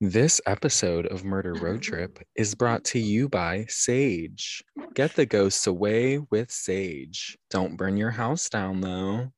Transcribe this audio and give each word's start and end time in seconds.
This 0.00 0.40
episode 0.46 1.06
of 1.06 1.24
Murder 1.24 1.54
Road 1.54 1.80
mm-hmm. 1.80 1.92
Trip 1.92 2.18
is 2.36 2.54
brought 2.54 2.84
to 2.84 3.00
you 3.00 3.28
by 3.28 3.64
Sage. 3.68 4.62
Get 4.94 5.16
the 5.16 5.26
ghosts 5.26 5.66
away 5.66 6.20
with 6.30 6.52
Sage. 6.52 7.36
Don't 7.50 7.76
burn 7.76 7.96
your 7.96 8.12
house 8.12 8.48
down 8.48 8.80
though. 8.80 9.32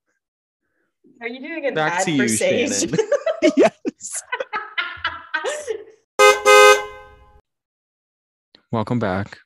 Are 1.22 1.28
you 1.28 1.40
doing 1.40 1.64
an 1.64 1.72
Back 1.72 2.00
ad 2.00 2.04
to 2.04 2.14
for 2.14 2.22
you, 2.24 2.28
Sage? 2.28 2.90
Shannon. 2.90 3.08
yes. 3.56 4.22
Welcome 8.70 8.98
back. 8.98 9.38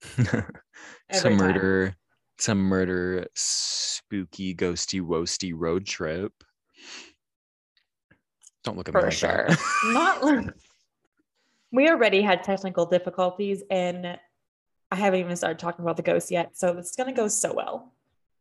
to 0.16 1.28
murder 1.28 1.94
to 2.38 2.54
murder 2.54 3.26
spooky 3.34 4.54
ghosty 4.54 5.02
woasty 5.02 5.52
road 5.54 5.84
trip. 5.84 6.32
Don't 8.66 8.76
look 8.76 8.88
at 8.88 8.94
me 8.94 9.00
For 9.00 9.06
like 9.06 9.12
sure. 9.14 9.48
Not 9.92 10.24
like 10.24 10.46
we 11.70 11.88
already 11.88 12.20
had 12.20 12.42
technical 12.42 12.84
difficulties 12.84 13.62
and 13.70 14.18
I 14.90 14.96
haven't 14.96 15.20
even 15.20 15.36
started 15.36 15.60
talking 15.60 15.84
about 15.84 15.96
the 15.96 16.02
ghost 16.02 16.32
yet. 16.32 16.58
So 16.58 16.76
it's 16.76 16.96
gonna 16.96 17.12
go 17.12 17.28
so 17.28 17.54
well. 17.54 17.92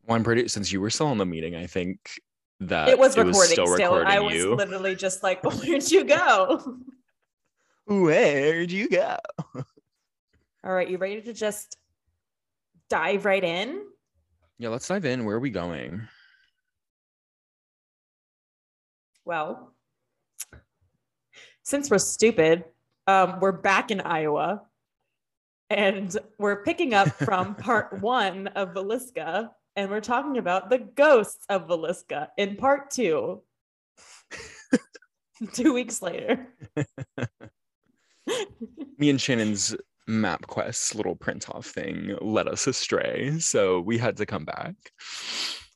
Well, 0.08 0.16
I'm 0.16 0.24
pretty 0.24 0.48
since 0.48 0.72
you 0.72 0.82
were 0.82 0.90
still 0.90 1.12
in 1.12 1.20
the 1.20 1.28
meeting, 1.28 1.56
I 1.56 1.68
think 1.68 2.20
that 2.60 2.90
it 2.90 2.98
was 2.98 3.16
recording 3.16 3.52
still 3.52 3.68
still. 3.68 3.94
recording 3.94 4.08
I 4.08 4.20
was 4.20 4.34
you. 4.34 4.56
literally 4.56 4.96
just 4.96 5.22
like, 5.22 5.44
where'd 5.64 5.92
you 5.92 6.04
go? 6.06 6.76
Where'd 7.86 8.72
you 8.72 8.90
go? 8.90 9.18
All 10.64 10.74
right, 10.74 10.90
you 10.90 10.98
ready 10.98 11.22
to 11.22 11.34
just 11.34 11.78
dive 12.90 13.26
right 13.26 13.44
in? 13.44 13.84
Yeah, 14.58 14.70
let's 14.70 14.88
dive 14.88 15.06
in. 15.06 15.24
Where 15.24 15.36
are 15.36 15.40
we 15.40 15.52
going? 15.52 16.08
Well, 19.24 19.72
since 21.66 21.90
we're 21.90 21.98
stupid, 21.98 22.64
um, 23.08 23.40
we're 23.40 23.52
back 23.52 23.92
in 23.92 24.00
Iowa 24.00 24.62
and 25.70 26.16
we're 26.38 26.64
picking 26.64 26.94
up 26.94 27.10
from 27.26 27.56
part 27.56 28.02
one 28.02 28.48
of 28.50 28.74
Villisca 28.74 29.50
and 29.76 29.90
we're 29.90 30.00
talking 30.00 30.38
about 30.38 30.70
the 30.70 30.78
ghosts 30.78 31.46
of 31.50 31.68
Villisca 31.68 32.30
in 32.38 32.56
part 32.56 32.92
two. 32.92 33.42
Two 35.54 35.74
weeks 35.74 36.02
later. 36.02 36.48
Me 38.98 39.10
and 39.10 39.20
Shannon's 39.20 39.76
map 40.08 40.48
quest 40.48 40.96
little 40.96 41.16
print 41.16 41.50
off 41.50 41.66
thing 41.66 42.16
led 42.22 42.48
us 42.48 42.68
astray, 42.68 43.38
so 43.40 43.82
we 43.82 43.98
had 43.98 44.16
to 44.18 44.26
come 44.26 44.46
back. 44.46 44.76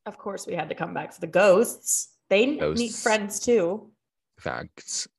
Of 0.06 0.18
course, 0.18 0.48
we 0.48 0.56
had 0.56 0.70
to 0.70 0.76
come 0.76 0.94
back 0.94 1.14
for 1.14 1.20
the 1.20 1.28
ghosts. 1.28 2.16
They 2.30 2.46
need 2.46 2.62
Ghosts. 2.62 3.04
friends 3.04 3.42
too. 3.42 3.92
Facts. 4.40 5.10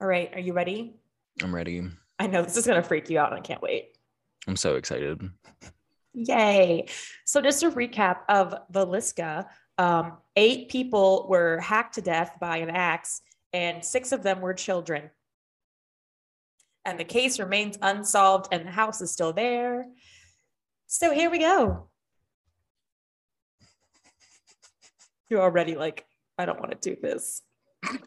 All 0.00 0.06
right, 0.06 0.32
are 0.32 0.40
you 0.40 0.52
ready? 0.52 0.94
I'm 1.42 1.54
ready. 1.54 1.82
I 2.18 2.26
know 2.26 2.42
this 2.42 2.56
is 2.56 2.66
going 2.66 2.80
to 2.80 2.86
freak 2.86 3.10
you 3.10 3.18
out 3.18 3.32
and 3.32 3.38
I 3.38 3.42
can't 3.42 3.62
wait. 3.62 3.96
I'm 4.46 4.56
so 4.56 4.76
excited. 4.76 5.20
Yay. 6.14 6.86
So, 7.24 7.40
just 7.40 7.62
a 7.62 7.70
recap 7.70 8.18
of 8.28 8.54
Villisca 8.72 9.46
um, 9.78 10.18
eight 10.34 10.68
people 10.68 11.26
were 11.28 11.60
hacked 11.60 11.94
to 11.94 12.02
death 12.02 12.32
by 12.40 12.58
an 12.58 12.70
axe, 12.70 13.20
and 13.52 13.84
six 13.84 14.10
of 14.10 14.24
them 14.24 14.40
were 14.40 14.54
children. 14.54 15.10
And 16.84 16.98
the 16.98 17.04
case 17.04 17.38
remains 17.38 17.78
unsolved, 17.80 18.48
and 18.50 18.66
the 18.66 18.72
house 18.72 19.00
is 19.00 19.12
still 19.12 19.32
there. 19.32 19.86
So, 20.86 21.12
here 21.12 21.30
we 21.30 21.38
go. 21.38 21.88
You're 25.28 25.42
already 25.42 25.74
like, 25.76 26.06
I 26.38 26.46
don't 26.46 26.58
want 26.58 26.70
to 26.80 26.94
do 26.94 27.00
this. 27.00 27.42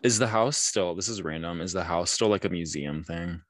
Is 0.03 0.17
the 0.19 0.27
house 0.27 0.57
still? 0.57 0.95
This 0.95 1.07
is 1.07 1.21
random. 1.21 1.61
Is 1.61 1.73
the 1.73 1.83
house 1.83 2.11
still 2.11 2.27
like 2.27 2.45
a 2.45 2.49
museum 2.49 3.03
thing? 3.03 3.41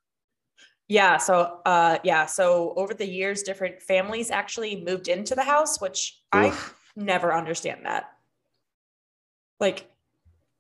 Yeah. 0.88 1.18
So, 1.18 1.60
uh, 1.66 1.98
yeah. 2.04 2.26
So, 2.26 2.74
over 2.76 2.94
the 2.94 3.08
years, 3.08 3.44
different 3.44 3.82
families 3.82 4.30
actually 4.30 4.84
moved 4.84 5.08
into 5.08 5.36
the 5.36 5.44
house, 5.44 5.80
which 5.82 6.20
I 6.32 6.56
never 6.96 7.34
understand 7.34 7.86
that. 7.86 8.12
Like, 9.60 9.90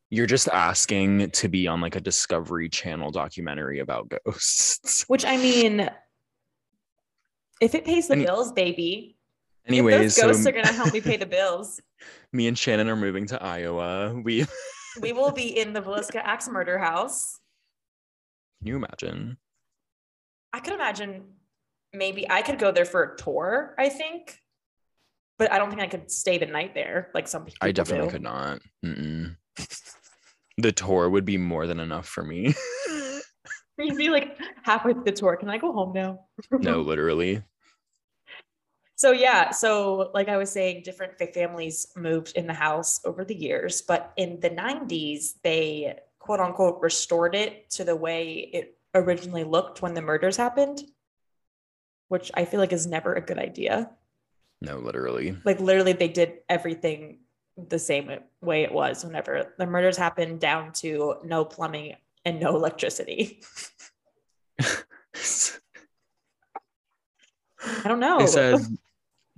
You're 0.09 0.27
just 0.27 0.47
asking 0.47 1.31
to 1.31 1.47
be 1.49 1.67
on 1.67 1.81
like 1.81 1.95
a 1.95 2.01
Discovery 2.01 2.69
Channel 2.69 3.11
documentary 3.11 3.79
about 3.79 4.11
ghosts. 4.25 5.03
which 5.07 5.25
I 5.25 5.38
mean, 5.38 5.89
if 7.59 7.75
it 7.75 7.85
pays 7.85 8.07
the 8.07 8.13
Any- 8.16 8.25
bills, 8.25 8.51
baby. 8.51 9.17
Anyways, 9.67 9.93
if 9.93 10.01
those 10.01 10.16
so 10.16 10.22
ghosts 10.28 10.47
are 10.47 10.51
gonna 10.51 10.72
help 10.73 10.91
me 10.91 11.01
pay 11.01 11.17
the 11.17 11.25
bills. 11.38 11.79
me 12.31 12.47
and 12.47 12.57
Shannon 12.57 12.89
are 12.89 12.95
moving 12.95 13.28
to 13.28 13.41
Iowa. 13.41 14.13
We 14.23 14.45
We 15.00 15.13
will 15.13 15.31
be 15.31 15.57
in 15.57 15.74
the 15.74 15.81
Villisca 15.81 16.22
axe 16.24 16.50
murder 16.50 16.78
house. 16.78 17.40
can 18.59 18.68
you 18.68 18.75
imagine? 18.75 19.38
I 20.53 20.59
could 20.59 20.74
imagine 20.74 21.24
maybe 21.94 22.29
I 22.29 22.41
could 22.41 22.59
go 22.59 22.72
there 22.72 22.85
for 22.85 23.03
a 23.03 23.18
tour. 23.18 23.75
I 23.78 23.90
think, 23.90 24.38
but 25.38 25.52
I 25.52 25.57
don't 25.57 25.69
think 25.69 25.81
I 25.81 25.88
could 25.88 26.12
stay 26.12 26.38
the 26.38 26.46
night 26.46 26.74
there 26.74 27.09
like 27.13 27.28
some 27.28 27.46
people. 27.46 27.59
I 27.62 27.72
definitely 27.72 28.07
do. 28.07 28.12
could 28.12 28.24
not. 28.24 28.59
Mm-mm. 28.85 29.35
The 30.57 30.72
tour 30.72 31.09
would 31.09 31.25
be 31.25 31.38
more 31.38 31.68
than 31.68 31.79
enough 31.79 32.08
for 32.08 32.23
me. 32.23 32.53
You'd 33.78 33.97
be 33.97 34.09
like 34.09 34.38
halfway 34.63 34.94
through 34.94 35.06
the 35.06 35.12
tour. 35.12 35.35
Can 35.38 35.50
I 35.50 35.58
go 35.58 35.72
home 35.72 35.94
now? 35.94 36.25
no, 36.52 36.81
literally. 36.81 37.41
So 39.01 39.12
yeah, 39.13 39.50
so 39.50 40.12
like 40.13 40.29
I 40.29 40.38
was 40.38 40.51
saying, 40.51 40.84
different 40.84 41.17
families 41.34 41.88
moved 41.95 42.34
in 42.35 42.45
the 42.45 42.53
house 42.53 43.01
over 43.03 43.25
the 43.25 43.34
years, 43.34 43.81
but 43.81 44.13
in 44.16 44.39
the 44.41 44.51
90s, 44.51 45.41
they 45.41 45.97
quote 46.19 46.39
unquote 46.39 46.79
restored 46.84 47.34
it 47.34 47.67
to 47.72 47.84
the 47.84 47.95
way 47.95 48.47
it 48.53 48.78
originally 48.94 49.44
looked 49.44 49.81
when 49.81 49.95
the 49.95 50.03
murders 50.03 50.38
happened, 50.38 50.84
which 52.09 52.29
I 52.35 52.45
feel 52.45 52.59
like 52.59 52.73
is 52.73 52.85
never 52.85 53.16
a 53.16 53.22
good 53.22 53.40
idea. 53.40 53.90
No, 54.61 54.78
literally. 54.78 55.35
Like 55.45 55.59
literally, 55.59 55.94
they 55.94 56.07
did 56.07 56.41
everything 56.47 57.22
the 57.57 57.79
same 57.79 58.11
way 58.40 58.61
it 58.61 58.72
was 58.72 59.03
whenever 59.03 59.56
the 59.57 59.66
murders 59.66 59.97
happened, 59.97 60.40
down 60.40 60.73
to 60.73 61.16
no 61.23 61.44
plumbing 61.44 61.95
and 62.23 62.40
no 62.40 62.56
electricity. 62.56 63.41
I 67.84 67.88
don't 67.88 68.00
know. 68.00 68.19
I 68.19 68.25
said, 68.25 68.59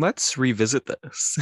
let's 0.04 0.38
revisit 0.38 0.86
this. 0.86 1.40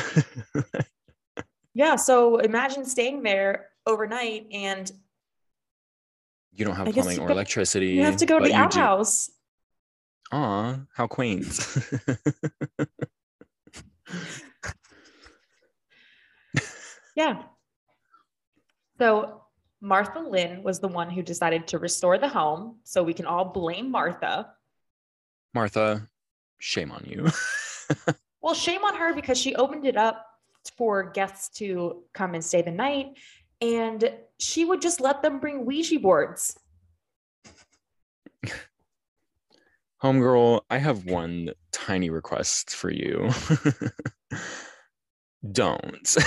yeah, 1.73 1.95
so 1.95 2.37
imagine 2.37 2.85
staying 2.85 3.23
there 3.23 3.69
overnight 3.87 4.45
and 4.51 4.91
you 6.53 6.63
don't 6.63 6.75
have 6.75 6.87
I 6.87 6.91
plumbing 6.91 7.19
or 7.19 7.27
go- 7.27 7.33
electricity. 7.33 7.87
You 7.87 8.03
have 8.03 8.17
to 8.17 8.27
go 8.27 8.37
to 8.37 8.43
the 8.43 8.51
you 8.51 8.55
do- 8.55 8.61
outhouse. 8.61 9.31
Aw, 10.31 10.79
how 10.95 11.07
quaint. 11.07 11.45
Yeah. 17.13 17.43
So 18.99 19.41
Martha 19.81 20.19
Linn 20.19 20.63
was 20.63 20.79
the 20.79 20.87
one 20.87 21.09
who 21.09 21.21
decided 21.21 21.67
to 21.67 21.77
restore 21.77 22.17
the 22.17 22.29
home. 22.29 22.79
So 22.85 23.03
we 23.03 23.13
can 23.13 23.25
all 23.25 23.43
blame 23.43 23.91
Martha. 23.91 24.53
Martha, 25.53 26.07
shame 26.59 26.89
on 26.89 27.03
you. 27.05 27.27
Well, 28.41 28.53
shame 28.53 28.83
on 28.83 28.95
her 28.95 29.13
because 29.13 29.37
she 29.37 29.55
opened 29.55 29.85
it 29.85 29.97
up 29.97 30.25
for 30.77 31.03
guests 31.11 31.49
to 31.59 32.03
come 32.13 32.33
and 32.33 32.43
stay 32.43 32.61
the 32.61 32.71
night. 32.71 33.17
And 33.61 34.11
she 34.39 34.65
would 34.65 34.81
just 34.81 34.99
let 35.01 35.21
them 35.21 35.39
bring 35.39 35.65
Ouija 35.65 35.99
boards. 35.99 36.57
Homegirl, 40.03 40.61
I 40.69 40.79
have 40.79 41.05
one 41.05 41.51
tiny 41.71 42.09
request 42.09 42.75
for 42.75 42.91
you. 42.91 43.29
Don't. 45.51 46.17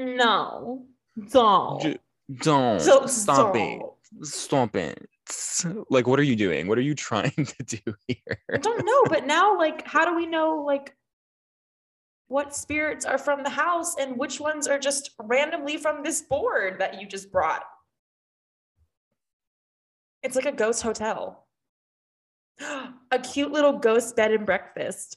No, 0.00 0.86
don't. 1.32 1.82
J- 1.82 1.98
Don't. 2.32 2.78
Don't 2.84 3.10
Stop 3.10 3.56
it. 3.56 3.80
don't. 3.80 4.24
Stop 4.24 4.76
it. 4.76 5.08
Like, 5.90 6.06
what 6.06 6.18
are 6.18 6.24
you 6.24 6.36
doing? 6.36 6.66
What 6.66 6.78
are 6.78 6.82
you 6.82 6.94
trying 7.08 7.32
to 7.32 7.62
do 7.62 7.94
here? 8.06 8.38
I 8.52 8.58
don't 8.58 8.84
know, 8.84 9.04
but 9.08 9.26
now, 9.34 9.56
like, 9.56 9.86
how 9.86 10.04
do 10.04 10.14
we 10.14 10.26
know, 10.26 10.62
like, 10.66 10.94
what 12.28 12.54
spirits 12.54 13.06
are 13.06 13.18
from 13.18 13.42
the 13.42 13.50
house 13.50 13.96
and 13.98 14.18
which 14.18 14.38
ones 14.38 14.68
are 14.68 14.78
just 14.78 15.10
randomly 15.22 15.78
from 15.78 16.02
this 16.02 16.22
board 16.22 16.78
that 16.78 17.00
you 17.00 17.06
just 17.06 17.32
brought? 17.32 17.62
It's 20.22 20.36
like 20.36 20.46
a 20.46 20.52
ghost 20.52 20.82
hotel. 20.82 21.46
A 23.10 23.18
cute 23.18 23.52
little 23.52 23.78
ghost 23.78 24.16
bed 24.16 24.32
and 24.32 24.44
breakfast. 24.44 25.16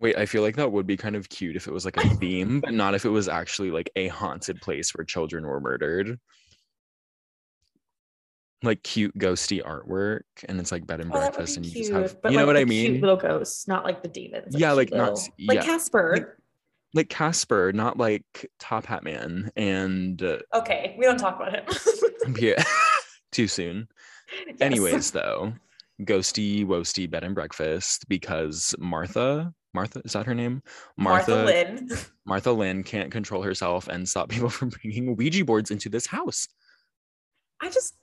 Wait, 0.00 0.16
I 0.16 0.26
feel 0.26 0.42
like 0.42 0.56
that 0.56 0.72
would 0.72 0.86
be 0.86 0.96
kind 0.96 1.16
of 1.16 1.28
cute 1.28 1.56
if 1.56 1.66
it 1.66 1.72
was 1.72 1.84
like 1.84 1.96
a 1.96 2.08
theme, 2.16 2.60
but 2.60 2.72
not 2.72 2.94
if 2.94 3.04
it 3.04 3.10
was 3.10 3.28
actually 3.28 3.70
like 3.70 3.90
a 3.96 4.08
haunted 4.08 4.60
place 4.60 4.94
where 4.94 5.04
children 5.04 5.46
were 5.46 5.60
murdered. 5.60 6.18
Like 8.64 8.82
cute 8.82 9.16
ghosty 9.18 9.62
artwork, 9.62 10.22
and 10.48 10.58
it's 10.58 10.72
like 10.72 10.86
bed 10.86 11.00
and 11.00 11.10
Oh, 11.12 11.18
breakfast, 11.18 11.56
and 11.56 11.66
you 11.66 11.72
cute, 11.72 11.86
just 11.88 11.92
have, 11.92 12.16
you 12.32 12.38
know 12.38 12.44
like 12.44 12.46
what 12.46 12.56
I 12.56 12.60
Cute 12.64 12.68
mean? 12.92 13.00
little 13.00 13.16
ghosts, 13.16 13.68
not 13.68 13.84
like 13.84 14.02
the 14.02 14.08
demons. 14.08 14.54
Yeah, 14.56 14.72
like, 14.72 14.90
not 14.90 14.98
little- 15.12 15.18
s- 15.18 15.30
like 15.46 15.56
yeah. 15.56 15.64
Casper. 15.64 16.38
like 16.94 17.08
Casper, 17.10 17.72
not 17.72 17.98
like 17.98 18.24
Top 18.58 18.86
Hat 18.86 19.02
Man. 19.04 19.50
And 19.56 20.22
uh, 20.22 20.38
Okay, 20.54 20.94
we 20.98 21.04
don't 21.04 21.18
talk 21.18 21.36
about 21.36 21.52
him. 21.54 21.64
yeah, 22.40 22.62
too 23.32 23.46
soon. 23.48 23.86
Yes. 24.46 24.56
Anyways, 24.60 25.10
though, 25.10 25.52
ghosty 26.02 26.64
woasty 26.66 27.08
bed 27.10 27.22
and 27.24 27.34
breakfast 27.34 28.08
because 28.08 28.74
Martha, 28.78 29.52
Martha 29.74 30.00
is 30.04 30.12
that 30.14 30.24
her 30.26 30.34
name? 30.34 30.62
Martha, 30.96 31.44
Linn. 31.44 31.90
Martha 32.24 32.52
Linn 32.52 32.82
can't 32.82 33.10
control 33.12 33.42
herself 33.42 33.88
and 33.88 34.08
stop 34.08 34.28
people 34.30 34.48
from 34.48 34.70
bringing 34.70 35.16
Ouija 35.16 35.44
boards 35.44 35.70
into 35.70 35.88
this 35.90 36.06
house. 36.06 36.48
I 37.60 37.68
just, 37.70 37.94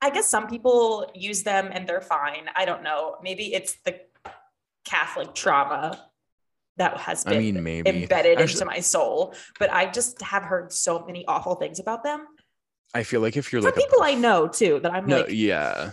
I 0.00 0.10
guess 0.10 0.28
some 0.28 0.46
people 0.46 1.10
use 1.14 1.42
them 1.42 1.70
and 1.72 1.88
they're 1.88 2.00
fine. 2.00 2.48
I 2.54 2.64
don't 2.64 2.82
know. 2.82 3.16
Maybe 3.22 3.52
it's 3.54 3.76
the 3.84 4.00
Catholic 4.84 5.34
trauma 5.34 6.04
that 6.76 6.96
has 6.98 7.24
been 7.24 7.34
I 7.34 7.38
mean, 7.38 7.62
maybe. 7.62 7.90
embedded 7.90 8.38
Actually- 8.38 8.52
into 8.54 8.64
my 8.66 8.80
soul, 8.80 9.34
but 9.58 9.72
I 9.72 9.90
just 9.90 10.22
have 10.22 10.44
heard 10.44 10.72
so 10.72 11.04
many 11.04 11.26
awful 11.26 11.56
things 11.56 11.80
about 11.80 12.04
them. 12.04 12.26
I 12.94 13.02
feel 13.02 13.20
like 13.20 13.36
if 13.36 13.52
you're 13.52 13.60
From 13.60 13.66
like 13.72 13.74
people 13.74 13.98
prof- 13.98 14.10
I 14.10 14.14
know 14.14 14.48
too, 14.48 14.80
that 14.82 14.92
I'm 14.94 15.06
no, 15.06 15.18
like, 15.18 15.26
yeah. 15.30 15.90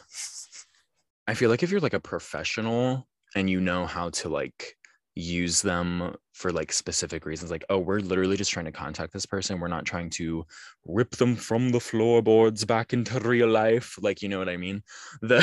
I 1.27 1.33
feel 1.33 1.49
like 1.49 1.63
if 1.63 1.71
you're 1.71 1.81
like 1.81 1.93
a 1.95 1.99
professional 1.99 3.07
and 3.35 3.49
you 3.49 3.59
know 3.59 3.85
how 3.87 4.11
to 4.11 4.29
like 4.29 4.77
use 5.15 5.61
them 5.61 6.15
for 6.33 6.51
like 6.51 6.73
specific 6.73 7.25
reasons, 7.25 7.49
like, 7.49 7.63
oh, 7.69 7.79
we're 7.79 7.99
literally 7.99 8.35
just 8.35 8.51
trying 8.51 8.65
to 8.65 8.71
contact 8.71 9.13
this 9.13 9.25
person. 9.25 9.59
We're 9.59 9.69
not 9.69 9.85
trying 9.85 10.09
to 10.11 10.45
rip 10.85 11.11
them 11.11 11.35
from 11.35 11.71
the 11.71 11.79
floorboards 11.79 12.65
back 12.65 12.91
into 12.93 13.19
real 13.19 13.47
life. 13.47 13.97
Like, 14.01 14.21
you 14.21 14.29
know 14.29 14.39
what 14.39 14.49
I 14.49 14.57
mean? 14.57 14.83
The 15.21 15.41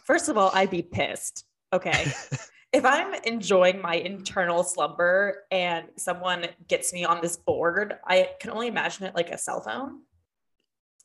first 0.04 0.28
of 0.28 0.36
all, 0.36 0.50
I'd 0.52 0.70
be 0.70 0.82
pissed. 0.82 1.44
Okay. 1.72 2.12
if 2.72 2.84
I'm 2.84 3.14
enjoying 3.24 3.80
my 3.80 3.94
internal 3.94 4.64
slumber 4.64 5.44
and 5.50 5.86
someone 5.96 6.46
gets 6.66 6.92
me 6.92 7.04
on 7.04 7.20
this 7.22 7.36
board, 7.36 7.94
I 8.04 8.30
can 8.40 8.50
only 8.50 8.66
imagine 8.66 9.06
it 9.06 9.14
like 9.14 9.30
a 9.30 9.38
cell 9.38 9.60
phone. 9.60 10.00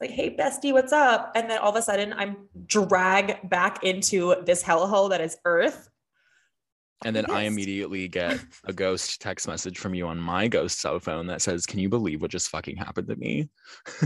Like, 0.02 0.10
hey, 0.10 0.36
bestie, 0.36 0.74
what's 0.74 0.92
up? 0.92 1.32
And 1.36 1.48
then 1.48 1.60
all 1.60 1.70
of 1.70 1.76
a 1.76 1.82
sudden, 1.84 2.12
I'm 2.14 2.50
dragged 2.66 3.48
back 3.48 3.84
into 3.84 4.36
this 4.44 4.64
hellhole 4.64 5.12
that 5.12 5.22
is 5.22 5.38
Earth. 5.46 5.91
And 7.04 7.16
then 7.16 7.26
I 7.32 7.44
immediately 7.44 8.08
get 8.08 8.40
a 8.66 8.74
ghost 8.74 9.22
text 9.22 9.48
message 9.48 9.78
from 9.80 9.94
you 9.94 10.08
on 10.08 10.20
my 10.20 10.48
ghost 10.48 10.80
cell 10.80 11.00
phone 11.00 11.28
that 11.28 11.42
says, 11.42 11.66
Can 11.66 11.80
you 11.80 11.90
believe 11.90 12.22
what 12.22 12.32
just 12.32 12.50
fucking 12.50 12.78
happened 12.78 13.08
to 13.08 13.16
me? 13.16 13.50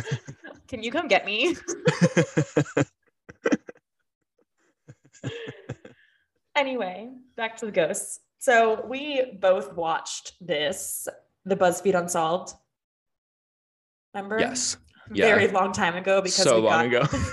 Can 0.68 0.82
you 0.82 0.92
come 0.92 1.08
get 1.08 1.26
me? 1.26 1.56
anyway, 6.56 7.10
back 7.36 7.58
to 7.58 7.66
the 7.66 7.72
ghosts. 7.72 8.20
So 8.40 8.86
we 8.88 9.38
both 9.40 9.74
watched 9.74 10.34
this, 10.40 11.08
the 11.46 11.56
BuzzFeed 11.56 11.98
Unsolved. 12.00 12.54
Remember? 14.14 14.40
yes. 14.40 14.78
Very 15.10 15.48
long 15.50 15.72
time 15.72 15.96
ago 15.96 16.20
because 16.22 16.36
So 16.36 16.56
we 16.62 16.68
long 16.68 16.90
got- 16.90 17.14
ago. 17.14 17.24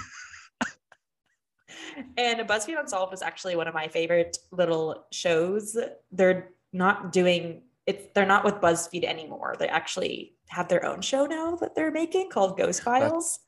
And 2.16 2.40
BuzzFeed 2.48 2.78
Unsolved 2.78 3.14
is 3.14 3.22
actually 3.22 3.56
one 3.56 3.68
of 3.68 3.74
my 3.74 3.88
favorite 3.88 4.38
little 4.50 5.06
shows. 5.12 5.76
They're 6.10 6.50
not 6.72 7.12
doing 7.12 7.62
it. 7.86 8.14
They're 8.14 8.26
not 8.26 8.44
with 8.44 8.54
BuzzFeed 8.56 9.04
anymore. 9.04 9.56
They 9.58 9.68
actually 9.68 10.34
have 10.48 10.68
their 10.68 10.84
own 10.84 11.00
show 11.00 11.26
now 11.26 11.56
that 11.56 11.74
they're 11.74 11.90
making 11.90 12.30
called 12.30 12.58
Ghost 12.58 12.82
Files. 12.82 13.38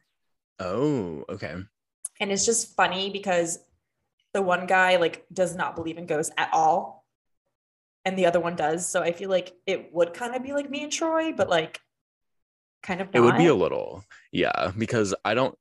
oh, 0.60 1.24
okay. 1.28 1.56
and 2.20 2.30
it's 2.32 2.46
just 2.46 2.74
funny 2.76 3.10
because 3.10 3.58
the 4.32 4.42
one 4.42 4.66
guy 4.66 4.96
like 4.96 5.26
does 5.32 5.54
not 5.54 5.76
believe 5.76 5.98
in 5.98 6.06
ghosts 6.06 6.32
at 6.36 6.48
all 6.52 7.04
and 8.04 8.16
the 8.16 8.26
other 8.26 8.40
one 8.40 8.54
does 8.56 8.88
so 8.88 9.02
i 9.02 9.10
feel 9.12 9.30
like 9.30 9.52
it 9.66 9.92
would 9.92 10.14
kind 10.14 10.34
of 10.34 10.42
be 10.42 10.52
like 10.52 10.70
me 10.70 10.82
and 10.82 10.92
troy 10.92 11.32
but 11.32 11.48
like 11.48 11.80
kind 12.84 13.00
of 13.00 13.08
It 13.12 13.20
would 13.20 13.36
be 13.36 13.46
a 13.46 13.54
little, 13.54 14.04
yeah, 14.30 14.70
because 14.78 15.14
I 15.24 15.34
don't 15.34 15.56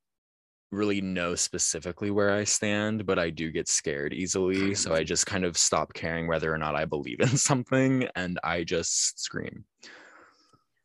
really 0.74 1.02
know 1.02 1.36
specifically 1.36 2.12
where 2.12 2.32
I 2.32 2.44
stand, 2.44 3.06
but 3.06 3.20
I 3.20 3.30
do 3.30 3.52
get 3.52 3.68
scared 3.68 4.14
easily. 4.14 4.76
So 4.76 4.94
I 4.94 5.02
mm. 5.02 5.06
just 5.06 5.26
kind 5.26 5.46
of 5.46 5.58
stop 5.58 5.94
caring 5.94 6.28
whether 6.28 6.54
or 6.54 6.58
not 6.58 6.76
I 6.76 6.86
believe 6.86 7.20
in 7.20 7.28
something 7.38 8.08
and 8.16 8.40
I 8.44 8.64
just 8.64 9.20
scream. 9.20 9.66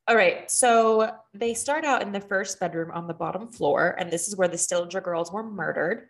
all 0.08 0.17
right 0.17 0.50
so 0.50 1.11
they 1.35 1.55
start 1.55 1.85
out 1.85 2.02
in 2.02 2.12
the 2.12 2.20
first 2.20 2.58
bedroom 2.61 2.90
on 2.93 3.06
the 3.06 3.14
bottom 3.14 3.49
floor 3.49 3.94
and 3.99 4.11
this 4.11 4.26
is 4.29 4.37
where 4.37 4.49
the 4.49 4.56
stillinger 4.56 5.02
girls 5.02 5.31
were 5.31 5.43
murdered 5.43 6.08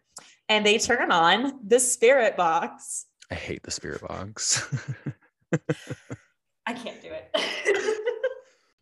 and 0.49 0.65
they 0.65 0.79
turn 0.79 1.11
on 1.11 1.59
the 1.67 1.81
spirit 1.81 2.37
box 2.37 3.07
I 3.31 3.35
hate 3.35 3.63
the 3.63 3.71
spirit 3.71 4.01
box. 4.01 4.67
I 6.67 6.73
can't 6.73 7.01
do 7.03 7.11
it. 7.11 7.31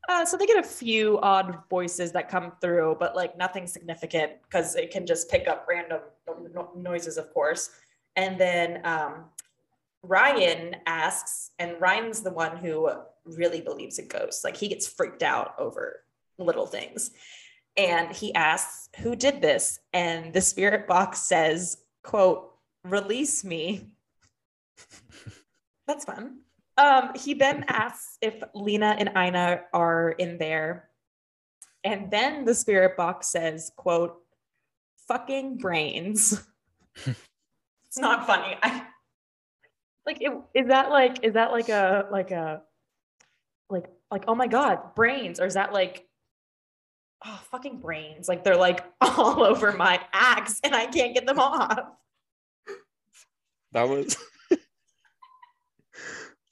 uh, 0.08 0.24
so 0.24 0.36
they 0.36 0.46
get 0.46 0.58
a 0.58 0.68
few 0.68 1.18
odd 1.20 1.58
voices 1.68 2.12
that 2.12 2.28
come 2.28 2.52
through, 2.60 2.96
but 2.98 3.16
like 3.16 3.36
nothing 3.36 3.66
significant 3.66 4.32
because 4.42 4.76
it 4.76 4.90
can 4.90 5.06
just 5.06 5.30
pick 5.30 5.48
up 5.48 5.66
random 5.68 6.00
no- 6.26 6.48
no- 6.54 6.70
noises, 6.76 7.16
of 7.16 7.32
course. 7.32 7.70
And 8.14 8.40
then 8.40 8.80
um, 8.84 9.24
Ryan 10.02 10.76
asks, 10.86 11.50
and 11.58 11.80
Ryan's 11.80 12.22
the 12.22 12.30
one 12.30 12.56
who 12.56 12.90
really 13.24 13.60
believes 13.60 13.98
in 13.98 14.08
ghosts. 14.08 14.44
Like 14.44 14.56
he 14.56 14.68
gets 14.68 14.86
freaked 14.86 15.22
out 15.22 15.54
over 15.58 16.04
little 16.38 16.66
things. 16.66 17.10
And 17.76 18.14
he 18.14 18.34
asks, 18.34 18.88
who 19.00 19.14
did 19.14 19.42
this? 19.42 19.80
And 19.92 20.32
the 20.32 20.40
spirit 20.40 20.86
box 20.86 21.20
says, 21.20 21.78
quote, 22.02 22.52
release 22.84 23.44
me. 23.44 23.88
That's 25.86 26.04
fun. 26.04 26.38
Um, 26.76 27.12
he 27.14 27.34
then 27.34 27.64
asks 27.68 28.18
if 28.20 28.34
Lena 28.54 28.96
and 28.98 29.10
Ina 29.16 29.62
are 29.72 30.10
in 30.10 30.38
there. 30.38 30.90
And 31.84 32.10
then 32.10 32.44
the 32.44 32.54
spirit 32.54 32.96
box 32.96 33.28
says, 33.28 33.72
quote, 33.76 34.18
fucking 35.08 35.58
brains. 35.58 36.42
it's 37.06 37.98
not 37.98 38.26
funny. 38.26 38.56
I 38.62 38.86
like 40.04 40.18
it, 40.20 40.32
is 40.54 40.68
that 40.68 40.90
like 40.90 41.18
is 41.22 41.34
that 41.34 41.50
like 41.50 41.68
a 41.68 42.06
like 42.10 42.30
a 42.30 42.62
like 43.68 43.86
like 44.10 44.24
oh 44.28 44.34
my 44.34 44.46
god, 44.46 44.94
brains, 44.94 45.40
or 45.40 45.46
is 45.46 45.54
that 45.54 45.72
like 45.72 46.06
oh 47.24 47.40
fucking 47.50 47.80
brains? 47.80 48.28
Like 48.28 48.44
they're 48.44 48.56
like 48.56 48.84
all 49.00 49.42
over 49.42 49.72
my 49.72 50.00
axe 50.12 50.60
and 50.62 50.74
I 50.74 50.86
can't 50.86 51.14
get 51.14 51.26
them 51.26 51.38
off. 51.38 51.80
that 53.72 53.88
was 53.88 54.16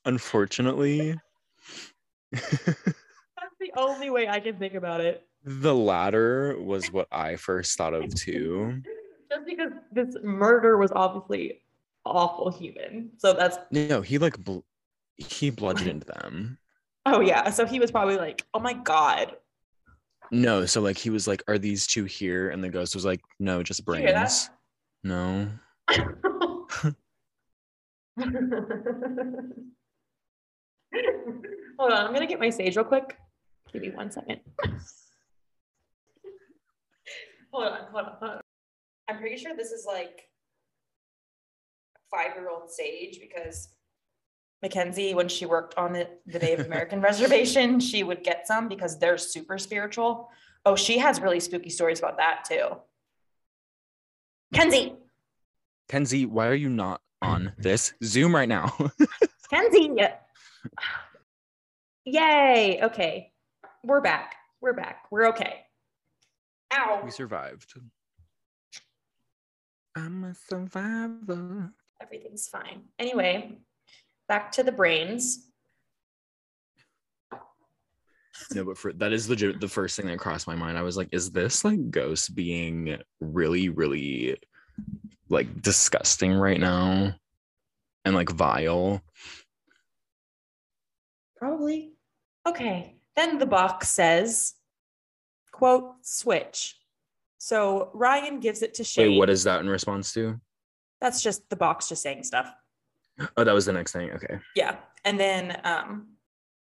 unfortunately 0.05 1.19
That's 2.33 3.55
the 3.61 3.71
only 3.77 4.11
way 4.11 4.29
I 4.29 4.41
can 4.41 4.59
think 4.59 4.75
about 4.75 5.01
it. 5.01 5.27
the 5.45 5.75
latter 5.75 6.56
was 6.61 6.91
what 6.93 7.06
I 7.12 7.37
first 7.37 7.77
thought 7.79 7.94
of 7.94 8.13
too. 8.15 8.81
just 9.31 9.46
because 9.46 9.70
this 9.93 10.17
murder 10.23 10.77
was 10.79 10.91
obviously 10.93 11.63
awful 12.05 12.51
human. 12.51 13.11
So 13.19 13.32
that's 13.32 13.56
No, 13.70 14.01
he 14.03 14.19
like 14.19 14.37
bl- 14.39 14.61
he 15.17 15.51
bludgeoned 15.51 16.03
them. 16.03 16.58
oh 17.06 17.20
yeah. 17.20 17.51
So 17.51 17.65
he 17.67 17.79
was 17.79 17.91
probably 17.91 18.17
like, 18.17 18.44
oh 18.53 18.58
my 18.61 18.73
god. 18.75 19.37
No, 20.31 20.67
so 20.67 20.81
like 20.81 20.96
he 20.99 21.11
was 21.11 21.29
like, 21.29 21.43
"Are 21.49 21.58
these 21.58 21.87
two 21.87 22.05
here?" 22.05 22.49
And 22.51 22.65
the 22.65 22.70
ghost 22.70 22.94
was 22.94 23.05
like, 23.05 23.20
"No, 23.39 23.63
just 23.63 23.84
Did 23.84 23.93
you 23.96 24.01
hear 24.01 24.13
that? 24.15 24.23
brains." 24.23 24.51
No. 25.05 25.49
Hold 31.79 31.93
on, 31.93 32.06
I'm 32.06 32.13
gonna 32.13 32.27
get 32.27 32.41
my 32.41 32.51
sage 32.51 32.77
real 32.77 32.84
quick. 32.84 33.17
Give 33.72 33.82
me 33.82 33.91
one 33.91 34.10
second. 34.10 34.41
hold 37.53 37.65
on, 37.65 37.81
hold 37.91 38.05
on, 38.06 38.13
hold 38.20 38.31
on. 38.31 38.41
I'm 39.08 39.19
pretty 39.19 39.36
sure 39.36 39.56
this 39.56 39.72
is 39.72 39.84
like 39.84 40.29
five-year-old 42.10 42.70
sage 42.70 43.19
because 43.20 43.70
Mackenzie, 44.63 45.15
when 45.15 45.29
she 45.29 45.46
worked 45.46 45.77
on 45.77 45.93
the, 45.93 46.08
the 46.27 46.39
Native 46.43 46.67
American 46.67 47.01
reservation, 47.01 47.81
she 47.81 48.05
would 48.05 48.22
get 48.22 48.46
some 48.46 48.69
because 48.69 48.98
they're 48.98 49.19
super 49.19 49.58
spiritual. 49.58 50.31
Oh, 50.65 50.77
she 50.77 50.98
has 50.98 51.20
really 51.20 51.41
spooky 51.41 51.70
stories 51.70 51.98
about 51.98 52.17
that 52.19 52.44
too. 52.48 52.69
Kenzie, 54.55 54.94
Kenzie, 55.89 56.27
why 56.27 56.46
are 56.46 56.55
you 56.55 56.69
not 56.69 57.01
on 57.20 57.53
this 57.58 57.93
Zoom 58.03 58.34
right 58.34 58.48
now? 58.48 58.72
Kenzie. 59.51 59.91
Yay. 62.05 62.81
Okay. 62.83 63.33
We're 63.83 64.01
back. 64.01 64.37
We're 64.61 64.75
back. 64.75 65.05
We're 65.11 65.29
okay. 65.29 65.61
Ow. 66.75 67.03
we 67.05 67.11
survived. 67.11 67.75
I'm 69.97 70.25
a 70.25 70.35
survivor. 70.35 71.73
Everything's 72.03 72.49
fine. 72.49 72.83
Anyway, 72.99 73.59
back 74.29 74.53
to 74.53 74.63
the 74.63 74.73
brains. 74.73 75.51
No, 78.53 78.65
but 78.65 78.77
for 78.77 78.93
that 78.94 79.13
is 79.13 79.31
legit 79.31 79.61
the 79.61 79.69
first 79.69 79.97
thing 79.97 80.06
that 80.06 80.19
crossed 80.19 80.47
my 80.47 80.56
mind. 80.56 80.77
I 80.77 80.83
was 80.83 80.97
like, 80.97 81.09
is 81.13 81.31
this 81.31 81.65
like 81.65 81.91
ghosts 81.91 82.29
being 82.29 82.99
really, 83.21 83.69
really 83.69 84.37
like 85.29 85.63
disgusting 85.63 86.33
right 86.33 86.61
now? 86.61 87.15
And 88.05 88.15
like 88.15 88.31
vile. 88.31 89.01
Probably. 91.44 91.93
Okay. 92.48 92.96
Then 93.17 93.36
the 93.36 93.44
box 93.44 93.91
says, 93.91 94.55
quote, 95.53 95.96
switch. 96.01 96.79
So 97.36 97.91
Ryan 97.93 98.41
gives 98.41 98.63
it 98.63 98.72
to 98.74 98.84
Shane. 98.84 99.10
Wait, 99.10 99.19
what 99.19 99.29
is 99.29 99.44
that 99.44 99.60
in 99.60 99.69
response 99.69 100.15
to? 100.15 100.41
That's 101.03 101.22
just 101.22 101.46
the 101.51 101.56
box 101.56 101.91
just 101.91 102.03
saying 102.03 102.22
stuff. 102.22 102.51
Oh, 103.36 103.44
that 103.44 103.53
was 103.53 103.67
the 103.67 103.74
next 103.74 103.93
thing. 103.93 104.10
Okay. 104.13 104.39
Yeah. 104.56 104.77
And 105.05 105.20
then 105.20 105.60
um, 105.65 106.06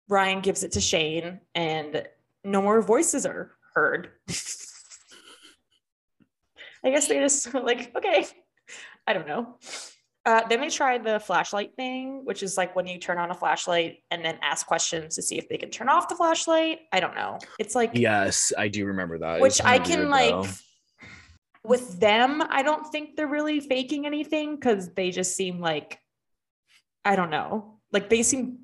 Ryan 0.09 0.41
gives 0.41 0.65
it 0.65 0.73
to 0.73 0.81
Shane, 0.81 1.39
and 1.55 2.05
no 2.43 2.61
more 2.61 2.83
voices 2.83 3.25
are 3.25 3.53
heard. 3.77 4.11
I 6.85 6.91
guess 6.91 7.07
they 7.07 7.21
just 7.21 7.55
like, 7.55 7.95
okay, 7.97 8.27
I 9.07 9.13
don't 9.13 9.29
know. 9.29 9.59
Uh, 10.25 10.47
then 10.49 10.71
tried 10.71 11.03
the 11.05 11.19
flashlight 11.19 11.75
thing, 11.75 12.25
which 12.25 12.45
is 12.45 12.57
like 12.57 12.77
when 12.77 12.87
you 12.87 12.97
turn 12.97 13.19
on 13.19 13.33
a 13.33 13.35
flashlight 13.35 13.99
and 14.13 14.25
then 14.25 14.39
ask 14.41 14.67
questions 14.67 15.17
to 15.17 15.23
see 15.23 15.37
if 15.37 15.49
they 15.49 15.57
can 15.57 15.69
turn 15.69 15.89
off 15.89 16.09
the 16.09 16.15
flashlight. 16.15 16.81
I 16.93 17.01
don't 17.01 17.17
know. 17.17 17.39
It's 17.59 17.75
like, 17.75 17.91
Yes, 17.95 18.53
I 18.57 18.69
do 18.69 18.87
remember 18.87 19.19
that. 19.19 19.41
Which 19.41 19.61
I 19.65 19.81
can 19.81 20.11
like, 20.11 20.31
though. 20.31 20.47
with 21.65 21.99
them, 21.99 22.41
I 22.41 22.63
don't 22.63 22.87
think 22.87 23.17
they're 23.17 23.27
really 23.27 23.59
faking 23.59 24.07
anything 24.07 24.55
because 24.55 24.91
they 24.95 25.11
just 25.11 25.35
seem 25.35 25.59
like, 25.61 25.99
I 27.05 27.17
don't 27.17 27.31
know. 27.31 27.81
Like 27.91 28.09
they 28.09 28.23
seem, 28.23 28.59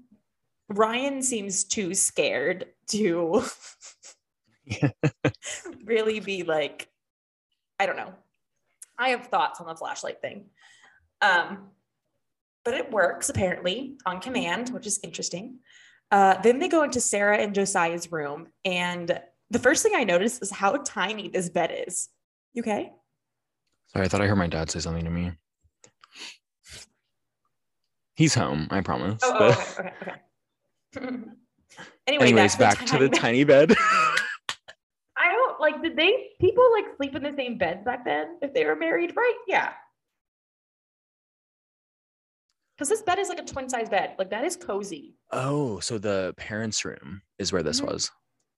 Ryan 0.68 1.22
seems 1.22 1.64
too 1.64 1.92
scared 1.92 2.66
to 2.90 3.42
really 5.84 6.20
be 6.20 6.44
like, 6.44 6.88
I 7.80 7.86
don't 7.86 7.96
know. 7.96 8.14
I 8.96 9.10
have 9.10 9.26
thoughts 9.26 9.60
on 9.60 9.66
the 9.66 9.74
flashlight 9.74 10.20
thing. 10.20 10.46
Um, 11.20 11.70
but 12.64 12.74
it 12.74 12.90
works 12.90 13.28
apparently 13.28 13.96
on 14.04 14.20
command, 14.20 14.70
which 14.70 14.86
is 14.86 15.00
interesting. 15.02 15.58
Uh, 16.10 16.40
then 16.42 16.58
they 16.58 16.68
go 16.68 16.82
into 16.82 17.00
Sarah 17.00 17.38
and 17.38 17.54
Josiah's 17.54 18.10
room, 18.10 18.48
and 18.64 19.20
the 19.50 19.58
first 19.58 19.82
thing 19.82 19.92
I 19.94 20.04
noticed 20.04 20.42
is 20.42 20.50
how 20.50 20.76
tiny 20.76 21.28
this 21.28 21.48
bed 21.48 21.84
is. 21.86 22.08
You 22.54 22.62
okay? 22.62 22.92
Sorry, 23.88 24.04
I 24.04 24.08
thought 24.08 24.20
I 24.20 24.26
heard 24.26 24.36
my 24.36 24.46
dad 24.46 24.70
say 24.70 24.80
something 24.80 25.04
to 25.04 25.10
me. 25.10 25.32
He's 28.16 28.34
home, 28.34 28.68
I 28.70 28.80
promise. 28.80 29.20
Oh, 29.22 29.36
oh 29.38 29.46
okay, 29.50 29.92
okay, 30.02 30.12
okay. 30.96 31.06
anyway, 32.06 32.26
Anyways, 32.26 32.56
back 32.56 32.84
to 32.86 32.98
the 32.98 33.08
tiny- 33.08 33.18
tiny 33.18 33.44
bed. 33.44 33.76
I 35.16 35.32
don't 35.32 35.60
like. 35.60 35.82
Did 35.82 35.96
they 35.96 36.30
people 36.40 36.64
like 36.72 36.96
sleep 36.96 37.14
in 37.14 37.22
the 37.22 37.34
same 37.36 37.58
beds 37.58 37.84
back 37.84 38.04
then 38.04 38.38
if 38.42 38.52
they 38.54 38.64
were 38.64 38.76
married? 38.76 39.14
Right? 39.16 39.36
Yeah. 39.46 39.72
Because 42.78 42.88
this 42.90 43.02
bed 43.02 43.18
is 43.18 43.28
like 43.28 43.40
a 43.40 43.44
twin 43.44 43.68
size 43.68 43.88
bed. 43.88 44.14
Like 44.18 44.30
that 44.30 44.44
is 44.44 44.54
cozy. 44.56 45.16
oh, 45.32 45.80
so 45.80 45.98
the 45.98 46.32
parents' 46.36 46.84
room 46.84 47.22
is 47.38 47.52
where 47.52 47.64
this 47.64 47.80
Mhm. 47.80 47.90
was. 47.92 48.10